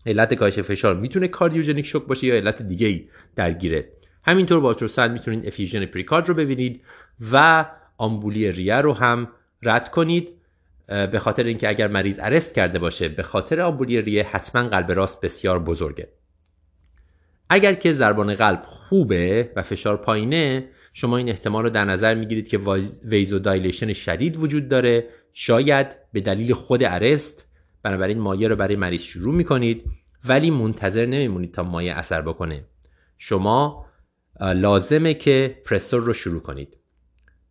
علت 0.05 0.33
کاهش 0.33 0.59
فشار 0.59 0.95
می‌تونه 0.95 1.27
cardiogenic 1.27 1.85
shock 1.85 2.05
باشه 2.05 2.27
یا 2.27 2.35
علت 2.35 2.61
دیگه 2.61 2.87
ای 2.87 3.07
درگیره. 3.35 3.89
همینطور 4.23 4.59
با 4.59 4.67
ultrasound 4.67 5.11
می‌تونید 5.11 5.45
effusion 5.45 5.85
پریکارد 5.85 6.29
رو 6.29 6.33
ببینید 6.33 6.81
و 7.31 7.65
آمبولی 7.97 8.51
ریه 8.51 8.75
رو 8.75 8.93
هم 8.93 9.27
رد 9.63 9.91
کنید 9.91 10.29
به 10.87 11.19
خاطر 11.19 11.43
اینکه 11.43 11.69
اگر 11.69 11.87
مریض 11.87 12.19
arrest 12.21 12.55
کرده 12.55 12.79
باشه 12.79 13.09
به 13.09 13.23
خاطر 13.23 13.61
آمبولی 13.61 14.01
ریه 14.01 14.23
حتما 14.23 14.69
قلب 14.69 14.91
راست 14.91 15.21
بسیار 15.21 15.59
بزرگه. 15.59 16.07
اگر 17.49 17.73
که 17.73 17.93
ضربان 17.93 18.35
قلب 18.35 18.63
خوبه 18.65 19.51
و 19.55 19.61
فشار 19.61 19.97
پایینه 19.97 20.67
شما 20.93 21.17
این 21.17 21.29
احتمال 21.29 21.63
رو 21.63 21.69
در 21.69 21.85
نظر 21.85 22.15
می‌گیرید 22.15 22.47
که 22.47 22.59
ویزو 23.03 23.39
دایلیشن 23.39 23.93
شدید 23.93 24.37
وجود 24.37 24.69
داره. 24.69 25.07
شاید 25.33 25.87
به 26.13 26.21
دلیل 26.21 26.53
خود 26.53 26.83
ارست 26.83 27.46
بنابراین 27.87 28.19
مایه 28.19 28.47
رو 28.47 28.55
برای 28.55 28.75
مریض 28.75 29.01
شروع 29.01 29.33
می‌کنید 29.33 29.83
ولی 30.25 30.51
منتظر 30.51 31.05
نمیمونید 31.05 31.53
تا 31.53 31.63
مایه 31.63 31.93
اثر 31.93 32.21
بکنه. 32.21 32.65
شما 33.17 33.85
لازمه 34.41 35.13
که 35.13 35.61
پرسور 35.65 36.01
رو 36.01 36.13
شروع 36.13 36.41
کنید. 36.41 36.77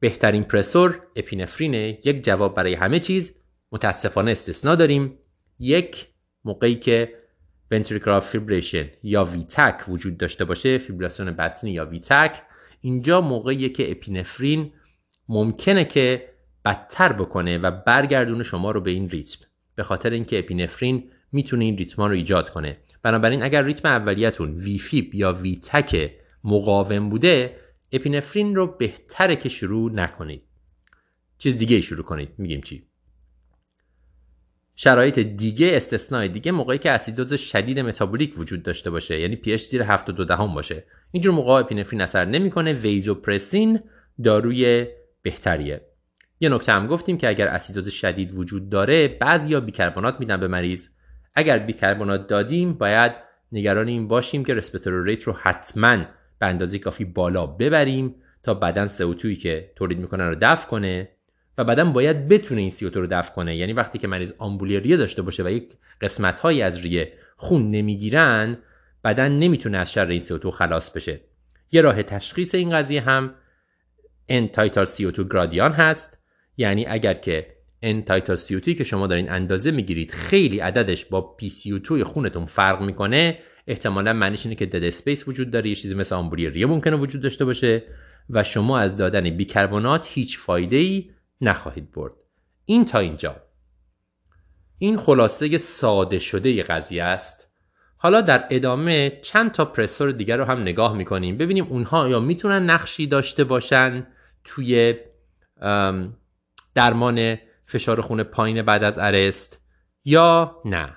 بهترین 0.01 0.43
پرسور 0.45 1.01
اپینفرینه 1.17 1.99
یک 2.05 2.25
جواب 2.25 2.55
برای 2.55 2.75
همه 2.75 3.01
چیز. 3.01 3.35
متاسفانه 3.73 4.31
استثنا 4.31 4.75
داریم. 4.75 5.19
یک 5.59 6.07
موقعی 6.45 6.77
که 6.77 7.13
ventricular 7.75 8.23
fibrillation 8.33 8.87
یا 9.03 9.25
ویتک 9.25 9.89
وجود 9.89 10.19
داشته 10.19 10.45
باشه 10.45 10.79
فیبراسیون 10.79 11.31
بطنی 11.31 11.71
یا 11.71 11.85
ویتک 11.85 12.43
اینجا 12.81 13.21
موقعیه 13.21 13.69
که 13.69 13.91
اپینفرین 13.91 14.73
ممکنه 15.29 15.85
که 15.85 16.29
بدتر 16.65 17.13
بکنه 17.13 17.59
و 17.59 17.71
برگردونه 17.71 18.45
شما 18.45 18.71
رو 18.71 18.81
به 18.81 18.91
این 18.91 19.11
ریتم. 19.11 19.47
به 19.77 19.83
خاطر 19.83 20.11
اینکه 20.11 20.39
اپینفرین 20.39 21.11
می‌تونه 21.33 21.65
این 21.65 21.79
ریتما 21.79 22.07
رو 22.07 22.15
ایجاد 22.15 22.51
کنه. 22.51 22.79
بنابراین 23.03 23.43
اگر 23.43 23.63
ریتم 23.63 23.89
اولیتون 23.89 24.55
V-fib 24.55 25.15
یا 25.15 25.33
ویتک 25.33 26.11
مقاوم 26.45 27.09
بوده 27.09 27.57
اپینفرین 27.93 28.55
رو 28.55 28.67
بهتره 28.67 29.37
که 29.37 29.49
شروع 29.49 29.93
نکنید. 29.93 30.43
چیز 31.39 31.57
دیگه 31.57 31.81
شروع 31.81 32.05
کنید. 32.05 32.29
میگیم 32.39 32.61
چی؟ 32.61 32.87
شرایط 34.75 35.19
دیگه 35.19 35.71
استثنای 35.73 36.29
دیگه 36.29 36.53
موقعی 36.53 36.79
که 36.79 36.91
اسیدوز 36.91 37.35
شدید 37.35 37.81
متابولیک 37.81 38.39
وجود 38.39 38.63
داشته 38.63 38.91
باشه. 38.91 39.21
یعنی 39.21 39.37
pH 39.37 39.63
زیر 39.63 39.83
7 39.83 40.11
دو 40.11 40.25
دهم 40.25 40.55
باشه. 40.55 40.85
اینجور 41.13 41.35
موقع 41.35 41.53
اپینفرین 41.53 42.01
اثر 42.01 42.25
نمی‌کنه. 42.25 42.73
ویزوپرسین 42.73 43.81
داروی 44.25 44.87
بهتریه. 45.23 45.81
یه 46.41 46.49
نکته 46.49 46.73
هم 46.73 46.87
گفتیم 46.87 47.19
که 47.19 47.29
اگر 47.29 47.49
اسیدوز 47.49 47.89
شدید 47.89 48.39
وجود 48.39 48.71
داره 48.71 49.09
بعضیا 49.09 49.61
بیکربنات 49.61 50.21
میدن 50.21 50.41
به 50.41 50.49
مریض. 50.49 50.89
اگر 51.35 51.59
بیکربنات 51.59 52.27
دادیم 52.27 52.73
باید 52.73 53.13
نگران 53.53 53.89
این 53.89 54.09
باشیم 54.09 54.45
که 54.45 54.55
رسپتور 54.55 55.05
ریت 55.05 55.23
رو 55.23 55.33
حتما 55.33 55.97
به 56.39 56.47
اندازه 56.47 56.79
کافی 56.79 57.05
بالا 57.05 57.47
ببریم 57.47 58.15
تا 58.43 58.55
بدن 58.55 58.89
CO2 58.89 59.39
که 59.39 59.73
تولید 59.77 59.99
می‌کنه 59.99 60.25
رو 60.25 60.37
دفع 60.41 60.69
کنه 60.69 61.09
و 61.59 61.65
بدن 61.65 61.93
باید 61.93 62.29
بتونه 62.29 62.61
این 62.61 62.71
CO2 62.71 62.97
رو 62.97 63.07
دفع 63.07 63.35
کنه. 63.35 63.57
یعنی 63.57 63.73
وقتی 63.73 63.99
که 63.99 64.09
مریض 64.09 64.33
آمبولی 64.39 64.81
ریه 64.81 64.97
داشته 64.97 65.23
باشه 65.23 65.45
و 65.45 65.49
یک 65.49 65.69
قسمت 66.01 66.39
هایی 66.39 66.63
از 66.63 66.81
ریه 66.81 67.13
خون 67.37 67.71
نمی‌گیرن 67.71 68.59
بدن 69.05 69.33
نمی‌تونه 69.33 69.79
از 69.79 69.93
شر 69.93 70.07
این 70.07 70.21
CO2 70.21 70.47
خلاص 70.47 70.91
بشه. 70.91 71.21
یه 71.73 71.81
راه 71.81 72.03
تشخیص 72.03 72.55
این 72.55 72.71
قضیه 72.71 73.01
هم 73.01 73.35
end-tidal 74.31 74.87
CO2 74.87 75.21
gradient 75.31 75.73
هست. 75.73 76.26
یعنی 76.57 76.87
اگر 76.87 77.15
که 77.15 77.57
CO2 77.83 78.75
که 78.75 78.85
شما 78.85 79.07
دارین 79.07 79.31
اندازه 79.31 79.71
می‌گیرید 79.71 80.11
خیلی 80.11 80.59
عددش 80.59 81.05
با 81.05 81.37
PCO2 81.43 82.03
خونتون 82.03 82.47
فرق 82.47 82.83
می‌کنه 82.83 83.39
احتمالا 83.67 84.13
معنیش 84.13 84.47
اینه 84.47 84.57
که 84.57 84.67
dead 84.67 84.85
space 84.85 85.29
وجود 85.29 85.51
داره 85.51 85.69
یه 85.71 85.75
چیزی 85.75 85.95
مثل 85.95 86.15
آمبولی 86.15 86.51
ریه 86.51 86.67
ممکنه 86.67 86.97
وجود 86.97 87.23
داشته 87.23 87.45
باشه 87.45 87.83
و 88.31 88.45
شما 88.45 88.79
از 88.79 88.97
دادن 88.97 89.31
بیکربنات 89.31 90.07
هیچ 90.09 90.39
فایده 90.39 90.77
ای 90.77 91.11
نخواهید 91.41 91.93
برد. 91.93 92.13
این 92.65 92.85
تا 92.85 92.99
اینجا. 92.99 93.37
این 94.79 94.97
خلاصه 94.97 95.59
ساده 95.59 96.19
شده 96.19 96.51
ی 96.51 96.63
قضیه 96.63 97.03
است. 97.03 97.51
حالا 97.97 98.21
در 98.21 98.47
ادامه 98.51 99.21
چند 99.23 99.53
تا 99.53 99.65
پرسور 99.65 100.13
دیگر 100.13 100.37
رو 100.37 100.45
هم 100.45 100.63
نگاه 100.63 100.97
می‌کنیم 100.97 101.37
ببینیم 101.37 101.65
اونها 101.65 102.09
یا 102.09 102.21
می‌تونن 102.21 102.71
نقشی 102.71 103.07
داشته 103.07 103.45
باشن 103.45 104.07
توی 104.45 104.95
درمان 106.77 107.39
فشار 107.67 108.01
خون 108.01 108.23
پایین 108.23 108.63
بعد 108.63 108.85
از 108.85 108.99
ارست 108.99 109.63
یا 110.05 110.63
نه. 110.65 110.97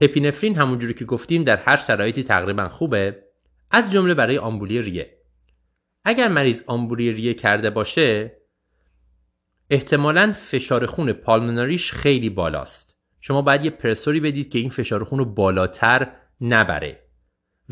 اپینفرین 0.00 0.56
همونجوری 0.56 0.94
که 0.94 1.04
گفتیم 1.04 1.44
در 1.44 1.56
هر 1.56 1.76
شرایطی 1.76 2.22
تقریبا 2.22 2.68
خوبه 2.68 3.22
از 3.70 3.92
جمله 3.92 4.14
برای 4.14 4.38
آمبولی 4.38 4.82
ریه. 4.82 5.18
اگر 6.04 6.28
مریض 6.28 6.62
آمبولی 6.66 7.12
ریه 7.12 7.34
کرده 7.34 7.70
باشه 7.70 8.36
احتمالا 9.70 10.32
فشار 10.32 10.86
خون 10.86 11.12
پالموناریش 11.12 11.92
خیلی 11.92 12.30
بالاست. 12.30 12.98
شما 13.20 13.42
باید 13.42 13.64
یه 13.64 13.70
پرسوری 13.70 14.20
بدید 14.20 14.48
که 14.48 14.58
این 14.58 14.70
فشار 14.70 15.04
خون 15.04 15.18
رو 15.18 15.24
بالاتر 15.24 16.12
نبره 16.40 17.02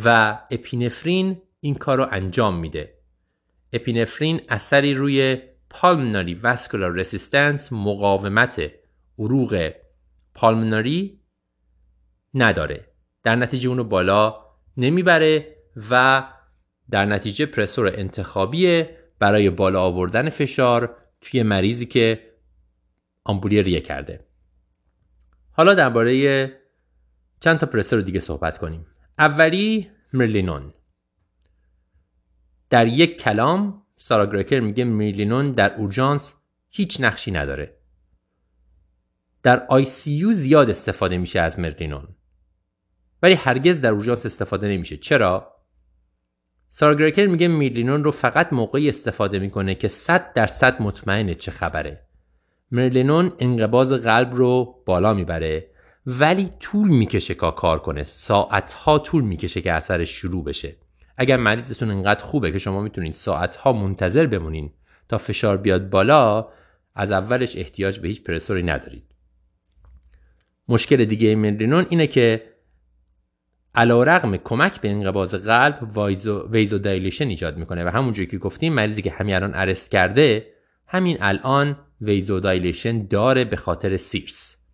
و 0.05 0.39
اپینفرین 0.51 1.43
این 1.61 1.75
کار 1.75 1.99
رو 1.99 2.09
انجام 2.11 2.59
میده. 2.59 2.99
اپینفرین 3.73 4.41
اثری 4.49 4.95
روی 4.95 5.39
پالموناری 5.73 6.35
واسکولار 6.35 6.93
رسیستنس 6.93 7.73
مقاومت 7.73 8.71
عروق 9.19 9.71
پالموناری 10.35 11.21
نداره. 12.35 12.87
در 13.23 13.37
نتیجه 13.37 13.69
اونو 13.69 13.85
بالا 13.85 14.37
نمی‌بره 14.77 15.57
و 15.91 16.25
در 16.91 17.07
نتیجه 17.07 17.47
پرسور 17.47 17.87
انتخابیه 17.87 18.99
برای 19.19 19.51
بالا 19.51 19.83
آوردن 19.83 20.31
فشار 20.31 20.97
توی 21.21 21.43
مریضی 21.43 21.87
که 21.87 22.33
آمبولی 23.25 23.63
ریه 23.63 23.81
کرده. 23.81 24.27
حالا 25.51 25.75
درباره 25.75 26.53
چند 27.41 27.59
تا 27.59 27.67
پرسور 27.67 28.01
دیگه 28.01 28.21
صحبت 28.21 28.59
کنیم. 28.59 28.87
اولی 29.19 29.91
مرلینون. 30.13 30.75
در 32.71 32.87
یک 32.87 33.21
کلام 33.21 33.82
سارا 34.05 34.27
گرکر 34.27 34.61
میگه 34.61 34.85
مرلینون 34.85 35.53
در 35.53 35.75
اورژانس 35.75 36.35
هیچ 36.71 37.01
نقشی 37.01 37.31
نداره. 37.31 37.77
در 39.43 39.67
آی 39.67 39.85
سی 39.85 40.35
زیاد 40.35 40.71
استفاده 40.71 41.19
میشه 41.19 41.41
از 41.41 41.59
مرلینون 41.59 42.09
ولی 43.23 43.35
هرگز 43.35 43.81
در 43.81 43.91
اورژانس 43.91 44.27
استفاده 44.27 44.69
نمیشه. 44.69 44.97
چرا؟ 44.97 45.57
سارگرکر 46.71 47.27
میگه 47.27 47.49
میرلینون 47.49 48.05
رو 48.05 48.11
فقط 48.11 48.53
موقعی 48.53 48.89
استفاده 48.89 49.39
می‌کنه 49.39 49.75
که 49.75 49.89
100 49.89 50.33
درصد 50.33 50.83
مطمئنه 50.83 51.35
چه 51.35 51.51
خبره. 51.51 52.07
مرلینون 52.71 53.33
انقباز 53.39 53.93
قلب 53.93 54.35
رو 54.35 54.83
بالا 54.87 55.15
می‌بره 55.15 55.71
ولی 56.07 56.51
طول 56.61 56.89
می‌کشه 56.89 57.35
که 57.35 57.51
کار 57.57 57.79
کنه. 57.79 58.03
ساعتها 58.03 58.99
طول 58.99 59.25
می‌کشه 59.25 59.61
که 59.61 59.73
اثرش 59.73 60.11
شروع 60.11 60.45
بشه. 60.45 60.77
اگر 61.17 61.37
مریضتون 61.37 61.91
انقدر 61.91 62.25
خوبه 62.25 62.53
که 62.53 62.59
شما 62.59 62.83
می‌تونید 62.83 63.13
ساعتها 63.13 63.73
منتظر 63.73 64.27
بمونین 64.27 64.71
تا 65.09 65.19
فشار 65.19 65.57
بیاد 65.57 65.91
بالا 65.91 66.49
از 66.95 67.13
اولش 67.13 67.57
احتیاج 67.57 67.99
به 67.99 68.09
هیچ 68.09 68.23
پرسوری 68.23 68.63
ندارید. 68.63 69.15
مشکل 70.69 71.05
دیگه 71.05 71.35
مرلینون 71.35 71.87
اینه 71.91 72.07
که 72.07 72.53
علا 73.75 74.03
رقم 74.03 74.37
کمک 74.37 74.81
به 74.81 74.91
انقباز 74.91 75.35
قلب 75.35 75.99
ویزو 76.51 76.79
دایلیشن 76.79 77.29
ایجاد 77.29 77.57
می‌کنه 77.57 77.85
و 77.85 77.89
همونجوری 77.89 78.27
که 78.27 78.39
گفتیم 78.39 78.73
مریضی 78.73 79.03
که 79.03 79.11
همین 79.11 79.35
الان 79.35 79.55
ارست 79.55 79.91
کرده 79.91 80.47
همین 80.87 81.17
الان 81.21 81.77
ویزو 82.01 82.41
دایلیشن 82.41 83.07
داره 83.07 83.45
به 83.45 83.57
خاطر 83.57 83.97
سیپس 83.97 84.65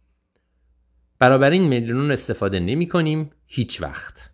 این 1.20 1.68
ملینون 1.68 2.10
استفاده 2.10 2.60
نمی 2.60 2.88
کنیم 2.88 3.30
هیچ 3.46 3.82
وقت. 3.82 4.30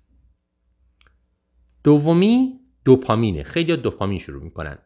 دومی 1.84 2.60
دوپامینه. 2.84 3.42
خیلی 3.42 3.76
دوپامین 3.76 4.18
شروع 4.18 4.42
می‌کنن. 4.42 4.78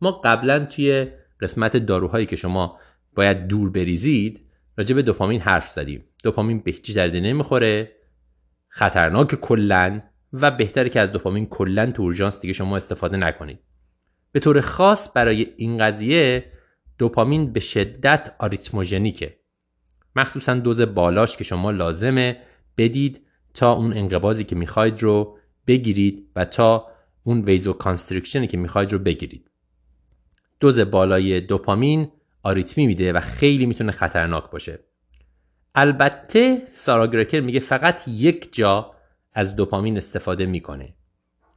ما 0.00 0.10
قبلا 0.10 0.64
توی 0.64 1.06
قسمت 1.40 1.76
داروهایی 1.76 2.26
که 2.26 2.36
شما 2.36 2.78
باید 3.14 3.46
دور 3.46 3.70
بریزید 3.70 4.40
راجع 4.76 4.94
به 4.94 5.02
دوپامین 5.02 5.40
حرف 5.40 5.68
زدیم. 5.68 6.04
دوپامین 6.24 6.60
به 6.60 6.70
هیچ 6.70 6.94
درده 6.94 7.20
نمی‌خوره 7.20 7.92
خطرناک 8.68 9.34
کلا 9.34 10.00
و 10.32 10.50
بهتره 10.50 10.88
که 10.88 11.00
از 11.00 11.12
دوپامین 11.12 11.46
کلا 11.46 11.90
تو 11.90 12.02
اورژانس 12.02 12.40
دیگه 12.40 12.52
شما 12.52 12.76
استفاده 12.76 13.16
نکنید. 13.16 13.58
به 14.32 14.40
طور 14.40 14.60
خاص 14.60 15.16
برای 15.16 15.46
این 15.56 15.78
قضیه 15.78 16.44
دوپامین 16.98 17.52
به 17.52 17.60
شدت 17.60 18.34
arrhythmogenic 18.38 19.24
ه. 19.24 19.36
مخصوصا 20.16 20.54
دوز 20.54 20.80
بالاش 20.80 21.36
که 21.36 21.44
شما 21.44 21.70
لازمه 21.70 22.36
بدید 22.78 23.20
تا 23.54 23.72
اون 23.72 23.92
انقباضی 23.96 24.44
که 24.44 24.56
می‌خواید 24.56 25.02
رو 25.02 25.38
بگیرید 25.66 26.26
و 26.36 26.44
تا 26.44 26.86
اون 27.24 27.40
vasoconstriction 27.40 27.72
ی 27.72 28.46
که 28.46 28.56
می‌خواید 28.56 28.92
رو 28.92 28.98
بگیرید. 28.98 29.50
دوز 30.60 30.78
بالای 30.78 31.40
دوپامین 31.40 32.08
آریتمی 32.42 32.86
میده 32.86 33.12
و 33.12 33.20
خیلی 33.20 33.66
می‌تونه 33.66 33.92
خطرناک 33.92 34.50
باشه. 34.50 34.78
البته 35.74 36.62
سارا 36.70 37.06
گرکر 37.06 37.40
میگه 37.40 37.60
فقط 37.60 38.08
یک 38.08 38.54
جا 38.54 38.94
از 39.32 39.56
دوپامین 39.56 39.96
استفاده 39.96 40.46
می‌کنه. 40.46 40.94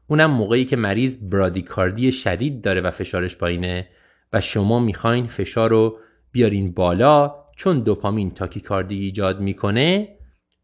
اونم 0.08 0.32
موقعی 0.32 0.66
که 0.66 0.76
مریض 0.76 1.30
برادیکاردی 1.30 2.12
شدید 2.12 2.62
داره 2.62 2.82
و 2.82 2.92
فشارش 2.92 3.36
پایینه 3.36 3.88
و 4.34 4.42
شما 4.42 4.80
می‌خواین 4.80 5.28
فشار 5.28 5.70
رو 5.70 6.00
بیارین 6.32 6.72
بالا 6.72 7.36
چون 7.56 7.80
دوپامین 7.80 8.32
تاکیکاردی 8.32 9.00
ایجاد 9.00 9.40
می‌کنه 9.40 10.18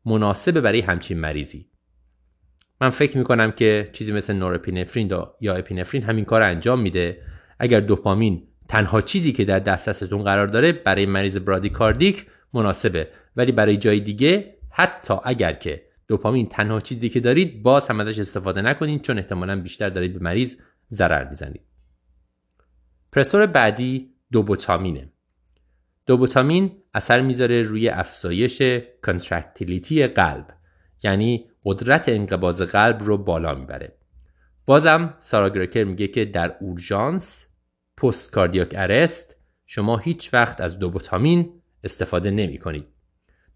مناسبه 0.05 0.61
برای 0.61 0.81
همچین 0.81 1.19
مریضی. 1.19 1.70
من 2.81 2.89
فکر 2.89 3.17
می‌کنم 3.17 3.51
که 3.51 3.89
چیزی 3.93 4.11
مثل 4.11 4.33
نورپینفرین 4.33 5.11
یا 5.41 5.53
اپینفرین 5.53 6.03
همین 6.03 6.25
کار 6.25 6.41
انجام 6.41 6.81
میده. 6.81 7.21
اگر 7.59 7.79
دوپامین 7.79 8.47
تنها 8.69 9.01
چیزی 9.01 9.31
که 9.31 9.45
در 9.45 9.59
دسترستون 9.59 10.23
قرار 10.23 10.47
داره 10.47 10.71
برای 10.71 11.05
مریض 11.05 11.37
برادیکاردیک 11.37 12.25
مناسبه. 12.53 13.07
ولی 13.35 13.51
برای 13.51 13.77
جای 13.77 13.99
دیگه 13.99 14.55
حتی 14.69 15.13
اگر 15.23 15.53
که 15.53 15.81
دوپامین 16.07 16.49
تنها 16.49 16.79
چیزی 16.79 17.09
که 17.09 17.19
دارید 17.19 17.63
باز 17.63 17.87
هم 17.87 17.99
ازش 17.99 18.19
استفاده 18.19 18.61
نکنید 18.61 19.01
چون 19.01 19.17
احتمالا 19.17 19.61
بیشتر 19.61 19.89
دارید 19.89 20.13
به 20.13 20.19
مریض 20.19 20.55
ضرر 20.91 21.29
می‌زنید. 21.29 21.61
pressor 23.11 23.45
بعدی 23.45 24.13
دوبوتامینه. 24.31 25.09
دوبوتامین 26.05 26.71
اثر 26.93 27.21
می‌ذاره 27.21 27.63
روی 27.63 27.89
افزایش 27.89 28.61
contractility 29.03 30.07
قلب. 30.07 30.60
یعنی 31.03 31.45
قدرت 31.65 32.09
انقباض 32.09 32.61
قلب 32.61 33.03
رو 33.03 33.17
بالا 33.17 33.55
می‌بره 33.55 33.97
بازم 34.65 35.13
سارا 35.19 35.49
گرکر 35.49 35.83
میگه 35.83 36.07
که 36.07 36.25
در 36.25 36.55
اورژانس 36.59 37.45
پست 37.97 38.31
کاردیاک 38.31 38.73
ارست 38.75 39.35
شما 39.65 39.97
هیچ 39.97 40.33
وقت 40.33 40.61
از 40.61 40.79
دوبوتامین 40.79 41.49
استفاده 41.83 42.31
نمی 42.31 42.57
کنید. 42.57 42.85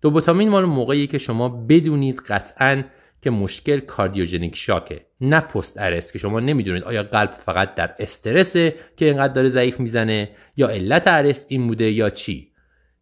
دوبوتامین 0.01 0.49
مال 0.49 0.65
موقعی 0.65 1.07
که 1.07 1.17
شما 1.17 1.49
بدونید 1.49 2.21
قطعا 2.27 2.83
که 3.21 3.29
مشکل 3.29 3.79
کاردیوژنیک 3.79 4.55
شاکه 4.55 5.05
نه 5.21 5.39
پست 5.39 5.77
ارست 5.77 6.13
که 6.13 6.19
شما 6.19 6.39
نمی‌دونید 6.39 6.83
آیا 6.83 7.03
قلب 7.03 7.31
فقط 7.31 7.75
در 7.75 7.95
استرسه 7.99 8.75
که 8.97 9.05
اینقدر 9.05 9.33
داره 9.33 9.49
ضعیف 9.49 9.79
می‌زنه 9.79 10.29
یا 10.57 10.67
علت 10.67 11.03
ارست 11.07 11.45
این 11.49 11.67
بوده 11.67 11.91
یا 11.91 12.09
چی 12.09 12.51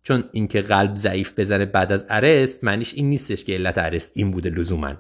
چون 0.04 0.30
اینکه 0.32 0.62
قلب 0.62 0.94
ضعیف 0.94 1.40
بزنه 1.40 1.66
بعد 1.66 1.92
از 1.92 2.06
ارست 2.10 2.64
معنیش 2.64 2.94
این 2.94 3.10
نیستش 3.10 3.44
که 3.44 3.54
علت 3.54 3.78
ارست 3.78 4.12
این 4.16 4.32
بوده 4.32 4.50
لزوما. 4.50 4.96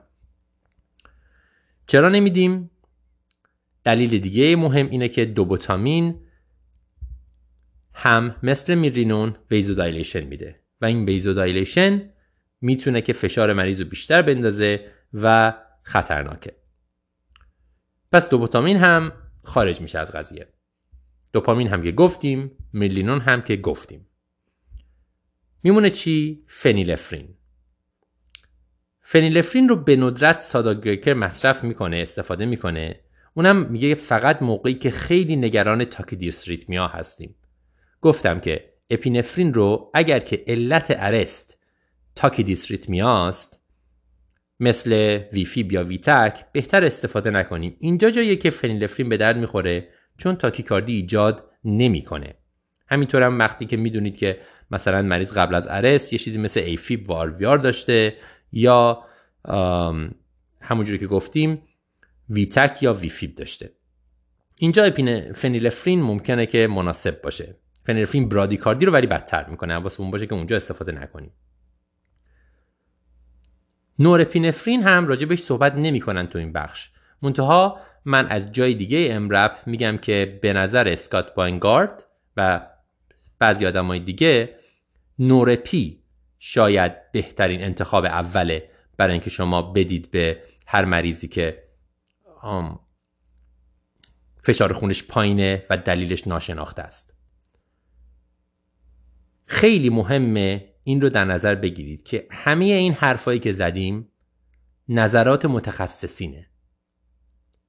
چرا 1.88 2.10
نمیدیم؟ 2.10 2.70
دلیل 3.84 4.20
دیگه 4.20 4.56
مهم 4.56 4.90
اینه 4.90 5.10
که 5.10 5.26
دوبوتامین 5.26 6.20
هم 7.94 8.36
مثل 8.44 8.76
میلرینون 8.76 9.36
vasodilation 9.52 10.24
میده 10.24 10.60
و 10.82 10.86
این 10.86 11.06
vasodilation 11.06 12.10
می‌تونه 12.62 13.02
که 13.02 13.14
فشار 13.14 13.54
مریض 13.54 13.82
رو 13.82 13.88
بیشتر 13.88 14.22
بندازه 14.22 14.92
و 15.14 15.54
خطرناکه. 15.84 16.56
پس 18.12 18.30
دوپامین 18.30 18.78
هم 18.78 19.12
خارج 19.44 19.82
میشه 19.82 20.00
از 20.00 20.12
قضیه. 20.12 20.48
دوپامین 21.34 21.68
هم 21.68 21.84
که 21.84 21.92
گفتیم 21.92 22.52
میلرینون 22.74 23.20
هم 23.20 23.42
که 23.42 23.56
گفتیم. 23.56 24.08
میمونه 25.64 25.90
چی؟ 25.90 26.44
فنیلفرین. 26.48 27.28
فنیلفرین 29.02 29.70
رو 29.70 29.76
به 29.76 29.96
ندرت 29.96 30.40
ساداگریکر 30.40 31.14
مصرف 31.14 31.64
می‌کنه 31.64 31.98
استفاده 31.98 32.46
می‌کنه. 32.46 33.00
اونم 33.34 33.72
میگه 33.72 33.96
فقط 33.96 34.42
موقعی 34.42 34.74
که 34.74 34.92
خیلی 34.92 35.36
نگران 35.36 35.86
تاکیدیوسریتمیا 35.86 36.88
هستیم. 36.88 37.36
گفتم 38.02 38.40
که 38.40 38.74
اپینفرین 38.90 39.54
رو 39.54 39.92
اگر 39.94 40.20
که 40.20 40.44
علت 40.48 40.86
ارست 40.90 41.60
تاکیدیسریتمیاست 42.16 43.60
مثل 44.60 45.20
ویفیب 45.34 45.72
یا 45.72 45.84
ویتک 45.84 46.46
بهتر 46.52 46.84
استفاده 46.84 47.30
نکنیم. 47.30 47.76
اینجا 47.80 48.10
جاییه 48.10 48.36
که 48.36 48.50
فنیلفرین 48.50 49.10
به 49.10 49.18
درد 49.18 49.38
می‌خوره 49.38 49.90
چون 50.18 50.36
تاکیکاردی 50.36 50.94
ایجاد 50.94 51.50
نمی‌کنه. 51.64 52.36
همینطور 52.94 53.24
هم 53.24 53.40
وقتی 53.40 53.66
که 53.66 53.78
می‌دونید 53.78 54.18
که 54.18 54.40
مثلا 54.72 55.02
مریض 55.02 55.38
قبل 55.38 55.56
از 55.56 55.68
ارست 55.70 56.14
یه 56.14 56.20
چیزی 56.20 56.38
مثل 56.38 56.60
ایفیب 56.60 57.10
و 57.10 57.14
آرویار 57.14 57.58
داشته 57.58 58.16
یا 58.52 59.04
همونجوری 60.62 61.00
که 61.00 61.08
گفتیم 61.08 61.62
ویتک 62.30 62.84
یا 62.84 62.94
ویفیب 62.94 63.36
داشته. 63.36 63.72
اینجا 64.58 64.90
فنیلفرین 65.36 66.02
ممکنه 66.02 66.46
که 66.46 66.68
مناسب 66.68 67.22
باشه. 67.22 67.56
فنیلفرین 67.86 68.30
برادیکاردی 68.30 68.86
رو 68.86 68.92
ولی 68.94 69.08
بدتر 69.08 69.50
می‌کنه. 69.50 69.78
واسه 69.78 70.02
اون 70.02 70.12
باشه 70.12 70.28
که 70.28 70.36
اونجا 70.36 70.56
استفاده 70.56 70.92
نکنیم. 70.92 71.32
نورپینفرین 74.00 74.84
هم 74.84 75.08
راجع 75.08 75.26
بهش 75.26 75.44
صحبت 75.44 75.76
نمی‌کنن 75.76 76.28
تو 76.28 76.40
این 76.40 76.54
بخش. 76.54 76.90
منتها 77.22 77.80
من 78.06 78.28
از 78.28 78.52
جای 78.52 78.74
دیگه 78.74 79.08
امرب 79.12 79.58
میگم 79.66 79.98
که 79.98 80.40
به 80.42 80.54
نظر 80.54 80.88
اسکات 80.88 81.36
باینگارد 81.36 82.04
و 82.38 82.68
بعضی 83.40 83.66
های 83.66 84.00
دیگه 84.00 84.60
نورپی 85.20 86.04
شاید 86.40 87.12
بهترین 87.12 87.64
انتخاب 87.64 88.06
اوله 88.06 88.70
برای 88.98 89.14
اینکه 89.14 89.30
شما 89.30 89.62
بدید 89.62 90.12
به 90.12 90.44
هر 90.66 90.86
مریضی 90.86 91.28
که 91.28 91.64
فشار 94.44 94.74
خونش 94.74 95.04
پایینه 95.04 95.66
و 95.70 95.78
دلیلش 95.78 96.28
ناشناخته 96.28 96.82
است. 96.82 97.18
خیلی 99.46 99.90
مهمه 99.90 100.74
این 100.84 101.02
رو 101.02 101.10
در 101.10 101.26
نظر 101.26 101.56
بگیرید 101.56 102.04
که 102.04 102.28
همه 102.32 102.66
این 102.66 102.94
حرفایی 102.94 103.40
که 103.40 103.52
زدیم 103.52 104.08
نظرات 104.90 105.46
متخصصینه. 105.46 106.50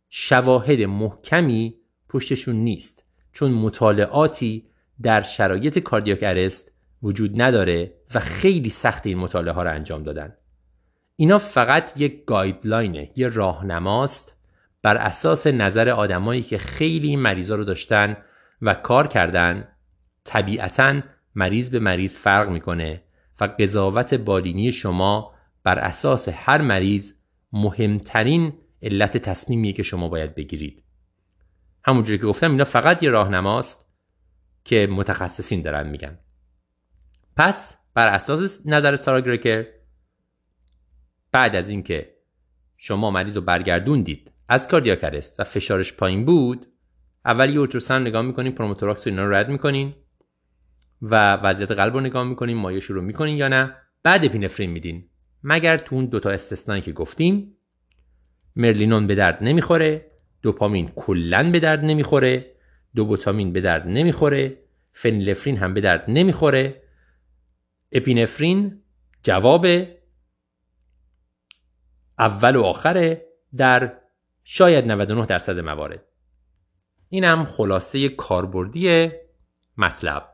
شواهد 0.09 0.81
محکمی 0.81 1.75
پشتشون 2.09 2.57
نیست 2.57 3.05
چون 3.33 3.53
مطالعاتی 3.53 4.69
در 5.03 5.23
شرایط 5.23 5.79
کاردیاک 5.79 6.19
ارست 6.23 6.73
وجود 7.03 7.43
نداره 7.43 7.95
و 8.15 8.21
خیلی 8.21 8.71
سخت 8.71 9.07
این 9.07 9.19
مطالعه 9.19 9.55
ها 9.55 9.63
رو 9.63 9.71
انجام 9.71 10.03
دادن. 10.03 10.35
اینا 11.17 11.39
فقط 11.39 11.93
یک 11.97 12.25
گایدلاینه 12.25 13.11
یه 13.17 13.29
راهنماست 13.29 14.37
بر 14.83 14.97
اساس 14.97 15.47
نظر 15.47 15.89
آدمایی 15.89 16.43
که 16.43 16.59
خیلی 16.59 17.09
این 17.09 17.19
مریضا 17.19 17.55
رو 17.55 17.65
داشتن 17.65 18.17
و 18.63 18.75
کار 18.75 19.07
کردن. 19.07 19.69
طبیعتا 20.25 21.01
مریض 21.35 21.71
به 21.71 21.79
مریض 21.79 22.17
فرق 22.17 22.49
می‌کنه 22.49 23.03
و 23.41 23.45
قضاوت 23.45 24.15
بالینی 24.15 24.73
شما 24.73 25.35
بر 25.65 25.79
اساس 25.79 26.29
هر 26.33 26.61
مریض 26.61 27.13
مهمترین 27.53 28.53
علت 28.83 29.17
تصمیمیه 29.17 29.73
که 29.73 29.83
شما 29.83 30.09
باید 30.09 30.35
بگیرید. 30.35 30.83
همونجوری 31.85 32.19
که 32.19 32.27
گفتم 32.27 32.51
اینا 32.51 32.65
فقط 32.65 33.03
یه 33.03 33.11
راهنماست. 33.11 33.84
که 34.65 34.87
متخصصین 34.91 35.63
دارن 35.63 35.89
میگن. 35.89 36.19
پس 37.37 37.79
بر 37.95 38.09
اساس 38.09 38.67
نظر 38.67 38.97
سارا 38.97 39.21
گرکر 39.21 39.67
بعد 41.33 41.57
از 41.57 41.69
اینکه 41.69 42.15
شما 42.77 43.11
مریض 43.11 43.37
رو 43.37 43.43
برگردوندید 43.43 44.31
از 44.49 44.69
cardiac 44.69 45.08
arrest 45.08 45.41
و 45.41 45.45
فشارش 45.45 45.93
پایین 45.93 46.25
بود 46.25 46.67
اول 47.25 47.51
یه 47.51 47.59
ultrasound 47.59 48.07
نگاه 48.07 48.23
می‌کنین 48.23 48.53
پنوموتوراکس 48.53 49.07
و 49.07 49.11
اینا 49.11 49.25
رو 49.25 49.35
رد 49.35 49.49
می‌کنین 49.49 49.95
و 51.03 51.37
وضعیت 51.37 51.71
قلب 51.71 51.95
رو 51.95 52.01
نگاه 52.01 52.25
می‌کنین 52.25 52.57
مایه 52.57 52.81
شروع 52.81 53.05
می‌کنین 53.05 53.37
یا 53.37 53.49
نه. 53.49 53.77
بعد 54.03 54.25
اپینفرین 54.25 54.71
میدین. 54.71 55.09
مگر 55.43 55.79
تو 55.79 55.97
اون 55.97 56.07
دوتا 56.07 56.31
استثنایی 56.31 56.83
که 56.83 56.93
گفتیم 56.93 57.57
مرلینون 58.57 59.07
به 59.07 59.15
درد 59.15 59.39
نمی‌خوره 59.41 60.11
دوپامین 60.43 60.89
کلا 60.97 61.51
به 61.51 61.61
درد 61.61 61.85
نمی‌خوره 61.85 62.54
دوبوتامین 62.95 63.53
به 63.53 63.61
درد 63.61 63.87
نمی‌خوره 63.87 64.59
فنیلفرین 64.93 65.59
هم 65.59 65.75
به 65.75 65.81
درد 65.81 66.05
نمی‌خوره. 66.09 66.83
اپینفرین 67.93 68.83
جواب 69.23 69.67
اول 72.19 72.57
و 72.57 72.63
آخره 72.63 73.27
در 73.57 74.01
شاید 74.45 74.85
99 74.85 75.27
درصد 75.27 75.59
موارد. 75.59 76.03
اینم 77.09 77.45
خلاصه 77.45 78.09
کاربردی 78.09 79.11
مطلب. 79.77 80.34